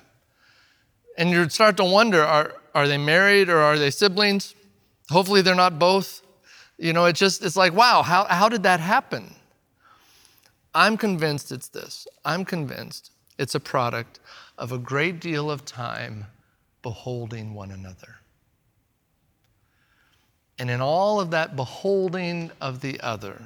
And 1.18 1.30
you 1.30 1.50
start 1.50 1.78
to 1.78 1.84
wonder 1.84 2.24
are, 2.24 2.54
are 2.74 2.88
they 2.88 2.98
married 2.98 3.50
or 3.50 3.58
are 3.58 3.78
they 3.78 3.92
siblings? 3.92 4.56
Hopefully, 5.10 5.42
they're 5.42 5.56
not 5.56 5.78
both. 5.78 6.22
You 6.78 6.94
know, 6.94 7.06
it's 7.06 7.20
just, 7.20 7.44
it's 7.44 7.58
like, 7.58 7.74
wow, 7.74 8.02
how, 8.02 8.26
how 8.26 8.50
did 8.50 8.64
that 8.64 8.80
happen? 8.80 9.36
I'm 10.74 10.98
convinced 10.98 11.52
it's 11.52 11.68
this. 11.68 12.08
I'm 12.24 12.46
convinced 12.46 13.12
it's 13.38 13.56
a 13.56 13.60
product 13.60 14.20
of 14.58 14.72
a 14.72 14.78
great 14.78 15.20
deal 15.20 15.52
of 15.52 15.66
time 15.66 16.28
beholding 16.82 17.54
one 17.54 17.72
another. 17.72 18.21
And 20.62 20.70
in 20.70 20.80
all 20.80 21.20
of 21.20 21.32
that 21.32 21.56
beholding 21.56 22.52
of 22.62 22.82
the 22.82 23.02
other, 23.02 23.42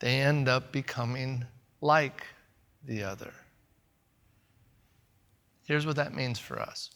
they 0.00 0.20
end 0.20 0.50
up 0.50 0.70
becoming 0.70 1.46
like 1.80 2.24
the 2.84 3.04
other. 3.04 3.32
Here's 5.64 5.86
what 5.86 5.96
that 5.96 6.12
means 6.14 6.38
for 6.38 6.60
us 6.60 6.90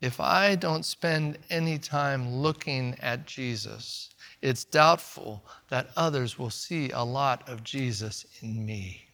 if 0.00 0.20
I 0.20 0.54
don't 0.54 0.84
spend 0.84 1.38
any 1.50 1.76
time 1.76 2.36
looking 2.36 2.96
at 3.00 3.26
Jesus, 3.26 4.10
it's 4.42 4.62
doubtful 4.62 5.44
that 5.68 5.90
others 5.96 6.38
will 6.38 6.50
see 6.50 6.90
a 6.90 7.02
lot 7.02 7.48
of 7.48 7.64
Jesus 7.64 8.24
in 8.42 8.64
me. 8.64 9.08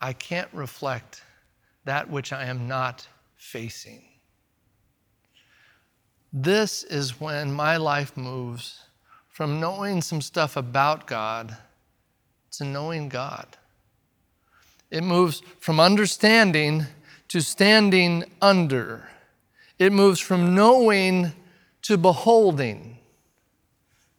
I 0.00 0.14
can't 0.14 0.48
reflect 0.54 1.22
that 1.84 2.08
which 2.08 2.32
I 2.32 2.46
am 2.46 2.66
not 2.66 3.06
facing. 3.36 4.13
This 6.36 6.82
is 6.82 7.20
when 7.20 7.52
my 7.52 7.76
life 7.76 8.16
moves 8.16 8.80
from 9.28 9.60
knowing 9.60 10.02
some 10.02 10.20
stuff 10.20 10.56
about 10.56 11.06
God 11.06 11.56
to 12.50 12.64
knowing 12.64 13.08
God. 13.08 13.46
It 14.90 15.04
moves 15.04 15.42
from 15.60 15.78
understanding 15.78 16.86
to 17.28 17.40
standing 17.40 18.24
under. 18.42 19.08
It 19.78 19.92
moves 19.92 20.18
from 20.18 20.56
knowing 20.56 21.32
to 21.82 21.96
beholding 21.96 22.98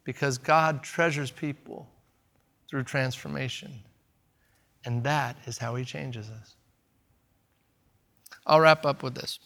because 0.02 0.38
God 0.38 0.82
treasures 0.82 1.30
people 1.30 1.86
through 2.70 2.84
transformation. 2.84 3.82
And 4.86 5.04
that 5.04 5.36
is 5.44 5.58
how 5.58 5.74
He 5.74 5.84
changes 5.84 6.30
us. 6.30 6.54
I'll 8.46 8.60
wrap 8.60 8.86
up 8.86 9.02
with 9.02 9.16
this. 9.16 9.38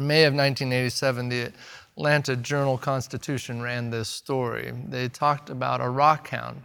In 0.00 0.06
May 0.06 0.24
of 0.24 0.32
1987, 0.32 1.28
the 1.28 1.52
Atlanta 1.94 2.34
Journal 2.34 2.78
Constitution 2.78 3.60
ran 3.60 3.90
this 3.90 4.08
story. 4.08 4.72
They 4.88 5.10
talked 5.10 5.50
about 5.50 5.82
a 5.82 5.90
rock 5.90 6.28
hound 6.28 6.62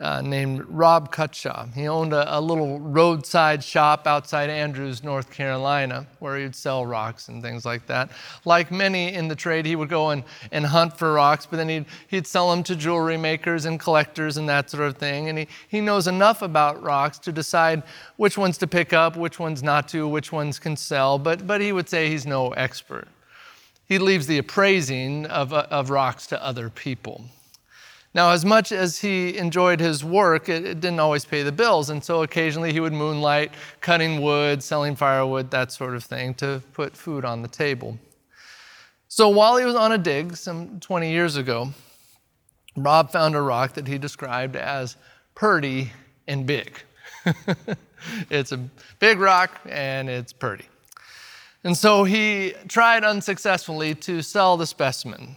uh, 0.00 0.22
named 0.22 0.64
Rob 0.68 1.12
Cutshaw. 1.12 1.72
He 1.74 1.86
owned 1.86 2.14
a, 2.14 2.38
a, 2.38 2.40
little 2.40 2.80
roadside 2.80 3.62
shop 3.62 4.06
outside 4.06 4.48
Andrews, 4.48 5.04
North 5.04 5.30
Carolina, 5.30 6.06
where 6.20 6.38
he'd 6.38 6.56
sell 6.56 6.86
rocks 6.86 7.28
and 7.28 7.42
things 7.42 7.66
like 7.66 7.86
that. 7.86 8.10
Like 8.46 8.70
many 8.70 9.12
in 9.12 9.28
the 9.28 9.36
trade, 9.36 9.66
he 9.66 9.76
would 9.76 9.90
go 9.90 10.10
and, 10.10 10.24
and 10.52 10.64
hunt 10.64 10.96
for 10.96 11.12
rocks, 11.12 11.44
but 11.44 11.58
then 11.58 11.68
he'd, 11.68 11.84
he'd 12.08 12.26
sell 12.26 12.50
them 12.50 12.62
to 12.64 12.76
jewelry 12.76 13.18
makers 13.18 13.66
and 13.66 13.78
collectors 13.78 14.38
and 14.38 14.48
that 14.48 14.70
sort 14.70 14.84
of 14.84 14.96
thing. 14.96 15.28
And 15.28 15.38
he, 15.38 15.48
he 15.68 15.82
knows 15.82 16.06
enough 16.06 16.40
about 16.40 16.82
rocks 16.82 17.18
to 17.20 17.32
decide 17.32 17.82
which 18.16 18.38
ones 18.38 18.56
to 18.58 18.66
pick 18.66 18.94
up, 18.94 19.16
which 19.16 19.38
ones 19.38 19.62
not 19.62 19.86
to, 19.88 20.08
which 20.08 20.32
ones 20.32 20.58
can 20.58 20.76
sell, 20.76 21.18
but, 21.18 21.46
but 21.46 21.60
he 21.60 21.72
would 21.72 21.90
say 21.90 22.08
he's 22.08 22.26
no 22.26 22.52
expert. 22.52 23.06
He 23.86 23.98
leaves 23.98 24.26
the 24.26 24.38
appraising 24.38 25.26
of, 25.26 25.52
of 25.52 25.90
rocks 25.90 26.26
to 26.28 26.42
other 26.42 26.70
people. 26.70 27.24
Now, 28.12 28.30
as 28.30 28.44
much 28.44 28.72
as 28.72 28.98
he 28.98 29.36
enjoyed 29.36 29.78
his 29.78 30.04
work, 30.04 30.48
it, 30.48 30.64
it, 30.66 30.80
didn't 30.80 30.98
always 30.98 31.24
pay 31.24 31.44
the 31.44 31.52
bills. 31.52 31.90
And 31.90 32.02
so 32.02 32.22
occasionally 32.22 32.72
he 32.72 32.80
would 32.80 32.92
moonlight 32.92 33.52
cutting 33.80 34.20
wood, 34.20 34.62
selling 34.62 34.96
firewood, 34.96 35.50
that 35.52 35.70
sort 35.70 35.94
of 35.94 36.02
thing 36.02 36.34
to 36.34 36.60
put 36.72 36.96
food 36.96 37.24
on 37.24 37.42
the 37.42 37.48
table. 37.48 37.98
So 39.06 39.28
while 39.28 39.56
he 39.56 39.64
was 39.64 39.76
on 39.76 39.92
a 39.92 39.98
dig 39.98 40.36
some 40.36 40.80
20 40.80 41.10
years 41.10 41.36
ago, 41.36 41.70
Rob 42.76 43.12
found 43.12 43.36
a 43.36 43.40
rock 43.40 43.74
that 43.74 43.86
he 43.86 43.96
described 43.96 44.56
as 44.56 44.96
purty 45.34 45.92
and 46.26 46.46
big. 46.46 46.80
it's 48.30 48.50
a 48.50 48.58
big 48.98 49.20
rock 49.20 49.60
and 49.66 50.08
it's 50.08 50.32
purty. 50.32 50.64
And 51.62 51.76
so 51.76 52.04
he 52.04 52.54
tried 52.68 53.04
unsuccessfully 53.04 53.94
to 53.96 54.22
sell 54.22 54.56
the 54.56 54.66
specimen 54.66 55.36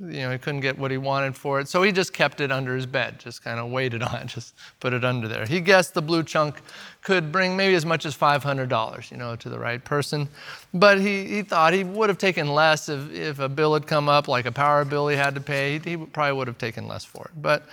you 0.00 0.22
know, 0.22 0.32
he 0.32 0.38
couldn't 0.38 0.60
get 0.60 0.76
what 0.76 0.90
he 0.90 0.96
wanted 0.96 1.36
for 1.36 1.60
it. 1.60 1.68
So 1.68 1.82
he 1.82 1.92
just 1.92 2.12
kept 2.12 2.40
it 2.40 2.50
under 2.50 2.74
his 2.74 2.84
bed, 2.84 3.20
just 3.20 3.44
kind 3.44 3.60
of 3.60 3.70
waited 3.70 4.02
on 4.02 4.16
it, 4.16 4.26
just 4.26 4.54
put 4.80 4.92
it 4.92 5.04
under 5.04 5.28
there. 5.28 5.46
He 5.46 5.60
guessed 5.60 5.94
the 5.94 6.02
blue 6.02 6.22
chunk 6.24 6.60
could 7.02 7.30
bring 7.30 7.56
maybe 7.56 7.74
as 7.74 7.86
much 7.86 8.04
as 8.04 8.16
$500, 8.16 9.10
you 9.10 9.16
know, 9.16 9.36
to 9.36 9.48
the 9.48 9.58
right 9.58 9.82
person. 9.84 10.28
But 10.72 11.00
he, 11.00 11.26
he 11.26 11.42
thought 11.42 11.72
he 11.72 11.84
would 11.84 12.08
have 12.08 12.18
taken 12.18 12.48
less 12.48 12.88
if, 12.88 13.12
if 13.12 13.38
a 13.38 13.48
bill 13.48 13.74
had 13.74 13.86
come 13.86 14.08
up, 14.08 14.26
like 14.26 14.46
a 14.46 14.52
power 14.52 14.84
bill 14.84 15.06
he 15.08 15.16
had 15.16 15.34
to 15.36 15.40
pay. 15.40 15.78
He, 15.78 15.90
he 15.90 15.96
probably 15.96 16.36
would 16.36 16.48
have 16.48 16.58
taken 16.58 16.88
less 16.88 17.04
for 17.04 17.26
it. 17.26 17.40
But 17.40 17.64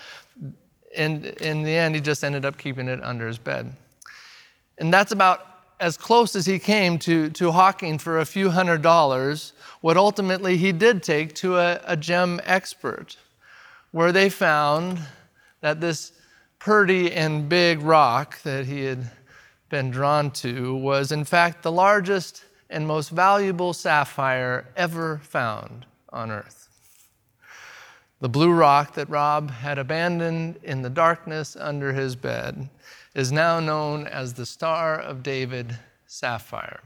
in, 0.96 1.26
in 1.42 1.64
the 1.64 1.72
end, 1.72 1.96
he 1.96 2.02
just 2.02 2.24
ended 2.24 2.46
up 2.46 2.58
keeping 2.58 2.88
it 2.88 3.04
under 3.04 3.28
his 3.28 3.40
bed. 3.40 3.74
And 4.78 4.94
that's 4.94 5.12
about 5.12 5.51
as 5.82 5.98
close 5.98 6.36
as 6.36 6.46
he 6.46 6.60
came 6.60 7.00
to, 7.00 7.32
to 7.32 7.52
hawking 7.52 7.98
for 7.98 8.20
a 8.20 8.26
few 8.26 8.52
hundred 8.52 8.84
dollars 8.84 9.52
what 9.82 9.98
ultimately 9.98 10.56
he 10.56 10.72
did 10.72 11.02
take 11.02 11.34
to 11.34 11.58
a, 11.58 11.82
a 11.86 11.98
gem 11.98 12.40
expert, 12.44 13.18
where 13.90 14.12
they 14.12 14.30
found 14.30 15.00
that 15.62 15.82
this 15.82 16.14
pretty 16.60 17.12
and 17.12 17.50
big 17.50 17.82
rock 17.82 18.40
that 18.44 18.68
he 18.68 18.84
had 18.84 19.10
been 19.70 19.90
drawn 19.90 20.30
to 20.30 20.76
was, 20.76 21.12
in 21.12 21.24
fact, 21.24 21.64
the 21.64 21.72
largest 21.72 22.46
and 22.70 22.86
most 22.86 23.10
valuable 23.10 23.74
sapphire 23.74 24.68
ever 24.78 25.20
found 25.24 25.88
on 26.14 26.30
earth. 26.30 26.70
The 28.20 28.30
blue 28.30 28.52
rock 28.52 28.94
that 28.94 29.10
Rob 29.10 29.50
had 29.50 29.80
abandoned 29.80 30.60
in 30.62 30.84
the 30.84 30.92
darkness 30.92 31.58
under 31.60 31.92
his 31.92 32.16
bed 32.16 32.70
is 33.14 33.32
now 33.32 33.60
known 33.60 34.08
as 34.08 34.34
the 34.34 34.46
Star 34.46 35.00
of 35.00 35.24
David 35.24 35.78
sapphire. 36.08 36.82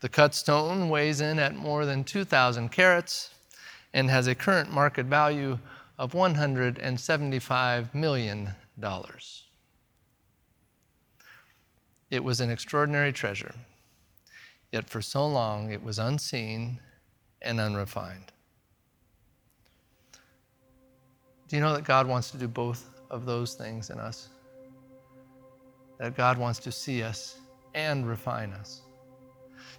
The 0.00 0.08
cut 0.08 0.34
stone 0.34 0.88
weighs 0.88 1.20
in 1.20 1.38
at 1.38 1.54
more 1.54 1.84
than 1.84 2.04
2,000 2.04 2.70
carats 2.70 3.30
and 3.92 4.08
has 4.08 4.26
a 4.26 4.34
current 4.34 4.72
market 4.72 5.06
value 5.06 5.58
of 5.98 6.12
$175 6.12 7.94
million. 7.94 8.50
It 12.10 12.24
was 12.24 12.40
an 12.40 12.50
extraordinary 12.50 13.12
treasure, 13.12 13.54
yet 14.72 14.88
for 14.88 15.02
so 15.02 15.26
long 15.26 15.72
it 15.72 15.82
was 15.82 15.98
unseen 15.98 16.80
and 17.42 17.60
unrefined. 17.60 18.32
Do 21.48 21.56
you 21.56 21.62
know 21.62 21.74
that 21.74 21.84
God 21.84 22.06
wants 22.06 22.30
to 22.30 22.38
do 22.38 22.46
both 22.46 22.88
of 23.10 23.26
those 23.26 23.54
things 23.54 23.90
in 23.90 23.98
us? 23.98 24.28
That 25.98 26.16
God 26.16 26.38
wants 26.38 26.60
to 26.60 26.72
see 26.72 27.02
us 27.02 27.38
and 27.74 28.08
refine 28.08 28.52
us 28.52 28.82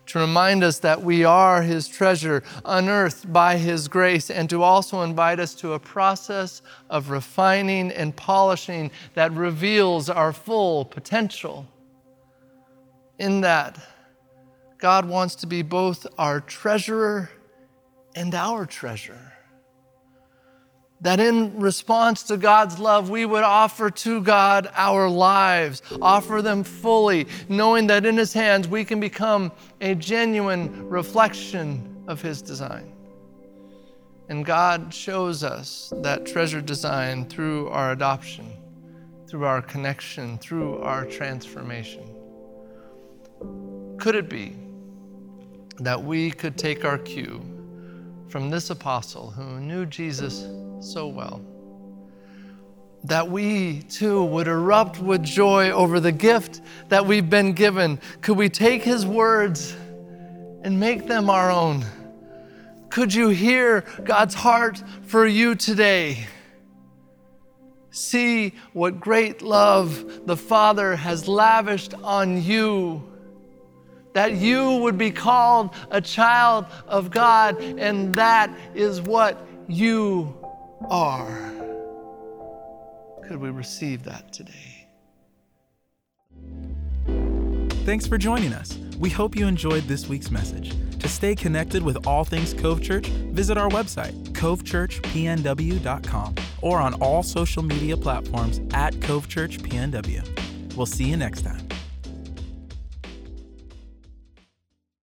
to 0.10 0.20
remind 0.20 0.64
us 0.64 0.80
that 0.80 1.04
we 1.04 1.24
are 1.24 1.62
His 1.62 1.88
treasure, 1.88 2.44
unearthed 2.66 3.32
by 3.32 3.58
His 3.58 3.88
grace, 3.88 4.32
and 4.32 4.50
to 4.50 4.64
also 4.64 5.04
invite 5.04 5.40
us 5.40 5.54
to 5.56 5.74
a 5.74 5.80
process 5.80 6.64
of 6.90 7.12
refining 7.12 7.92
and 7.92 8.16
polishing 8.16 8.90
that 9.14 9.32
reveals 9.34 10.10
our 10.10 10.34
full 10.34 10.84
potential. 10.84 11.68
In 13.20 13.42
that, 13.42 13.78
God 14.80 15.08
wants 15.08 15.36
to 15.36 15.48
be 15.48 15.62
both 15.62 16.08
our 16.18 16.42
treasurer 16.42 17.30
and 18.16 18.34
our 18.34 18.66
treasure 18.66 19.29
that 21.02 21.20
in 21.20 21.58
response 21.60 22.24
to 22.24 22.38
God's 22.38 22.78
love, 22.80 23.10
we 23.10 23.26
would 23.26 23.44
offer 23.44 23.90
to 23.90 24.22
God 24.22 24.70
our 24.74 25.10
lives, 25.10 25.82
offer 26.02 26.42
them 26.42 26.64
fully, 26.64 27.28
knowing 27.48 27.88
that 27.88 28.06
in 28.06 28.18
His 28.18 28.34
hands 28.34 28.68
we 28.68 28.84
can 28.84 29.00
become 29.00 29.52
a 29.80 29.96
genuine 29.96 30.90
reflection 30.90 32.04
of 32.08 32.22
His 32.22 32.42
design. 32.42 32.92
And 34.28 34.46
God 34.46 34.94
shows 34.94 35.44
us 35.44 35.92
that 36.02 36.26
treasure 36.26 36.62
design 36.62 37.26
through 37.26 37.70
our 37.70 37.92
adoption, 37.94 38.52
through 39.28 39.46
our 39.46 39.62
connection, 39.62 40.38
through 40.38 40.80
our 40.80 41.06
transformation. 41.06 42.16
Could 43.98 44.16
it 44.16 44.30
be 44.30 44.56
that 45.80 46.04
we 46.04 46.30
could 46.30 46.58
take 46.58 46.84
our 46.84 46.98
cue 46.98 47.42
from 48.28 48.50
this 48.50 48.70
apostle 48.70 49.32
who 49.32 49.60
knew 49.60 49.86
Jesus? 49.86 50.48
So 50.80 51.08
well. 51.08 51.42
That 53.06 53.30
we 53.30 53.82
too 53.84 54.24
would 54.24 54.48
erupt 54.48 55.00
with 55.00 55.24
joy 55.24 55.72
over 55.72 56.00
the 56.00 56.12
gift 56.12 56.62
that 56.90 57.06
we've 57.06 57.30
been 57.30 57.54
given. 57.54 58.00
Could 58.22 58.38
we 58.38 58.50
take 58.50 58.84
his 58.84 59.06
words 59.06 59.76
and 60.64 60.80
make 60.80 61.08
them 61.08 61.30
our 61.30 61.50
own? 61.50 61.86
Could 62.90 63.14
you 63.14 63.30
hear 63.30 63.82
God's 64.04 64.34
heart 64.34 64.84
for 65.04 65.26
you 65.26 65.56
today? 65.56 66.28
See 67.92 68.54
what 68.74 69.00
great 69.00 69.42
love 69.42 70.26
the 70.26 70.38
Father 70.38 70.96
has 70.96 71.28
lavished 71.28 71.94
on 72.04 72.42
you 72.42 73.10
that 74.14 74.34
you 74.34 74.78
would 74.78 74.98
be 74.98 75.12
called 75.12 75.70
a 75.92 76.02
child 76.02 76.66
of 76.88 77.12
God, 77.12 77.62
and 77.62 78.16
that 78.16 78.52
is 78.74 79.02
what 79.02 79.48
you 79.68 80.36
are. 80.90 81.54
Could 83.28 83.40
we 83.40 83.50
receive 83.50 84.04
that 84.04 84.34
today? 84.34 84.88
Thanks 87.86 88.06
for 88.06 88.18
joining 88.18 88.54
us. 88.54 88.78
We 89.00 89.10
hope 89.10 89.36
you 89.36 89.48
enjoyed 89.48 89.84
this 89.84 90.08
week's 90.08 90.30
message. 90.30 90.76
To 91.00 91.08
stay 91.08 91.34
connected 91.34 91.82
with 91.82 92.06
all 92.06 92.26
things 92.26 92.54
Cove 92.54 92.82
Church, 92.82 93.08
visit 93.08 93.58
our 93.58 93.70
website, 93.70 94.14
covechurchpnw.com, 94.34 96.36
or 96.62 96.80
on 96.80 96.94
all 96.96 97.24
social 97.24 97.64
media 97.64 97.96
platforms 97.96 98.60
at 98.74 99.02
Cove 99.02 99.30
Church 99.30 99.60
PNW. 99.60 100.76
We'll 100.76 100.86
see 100.86 101.06
you 101.06 101.16
next 101.18 101.44
time. 101.44 101.69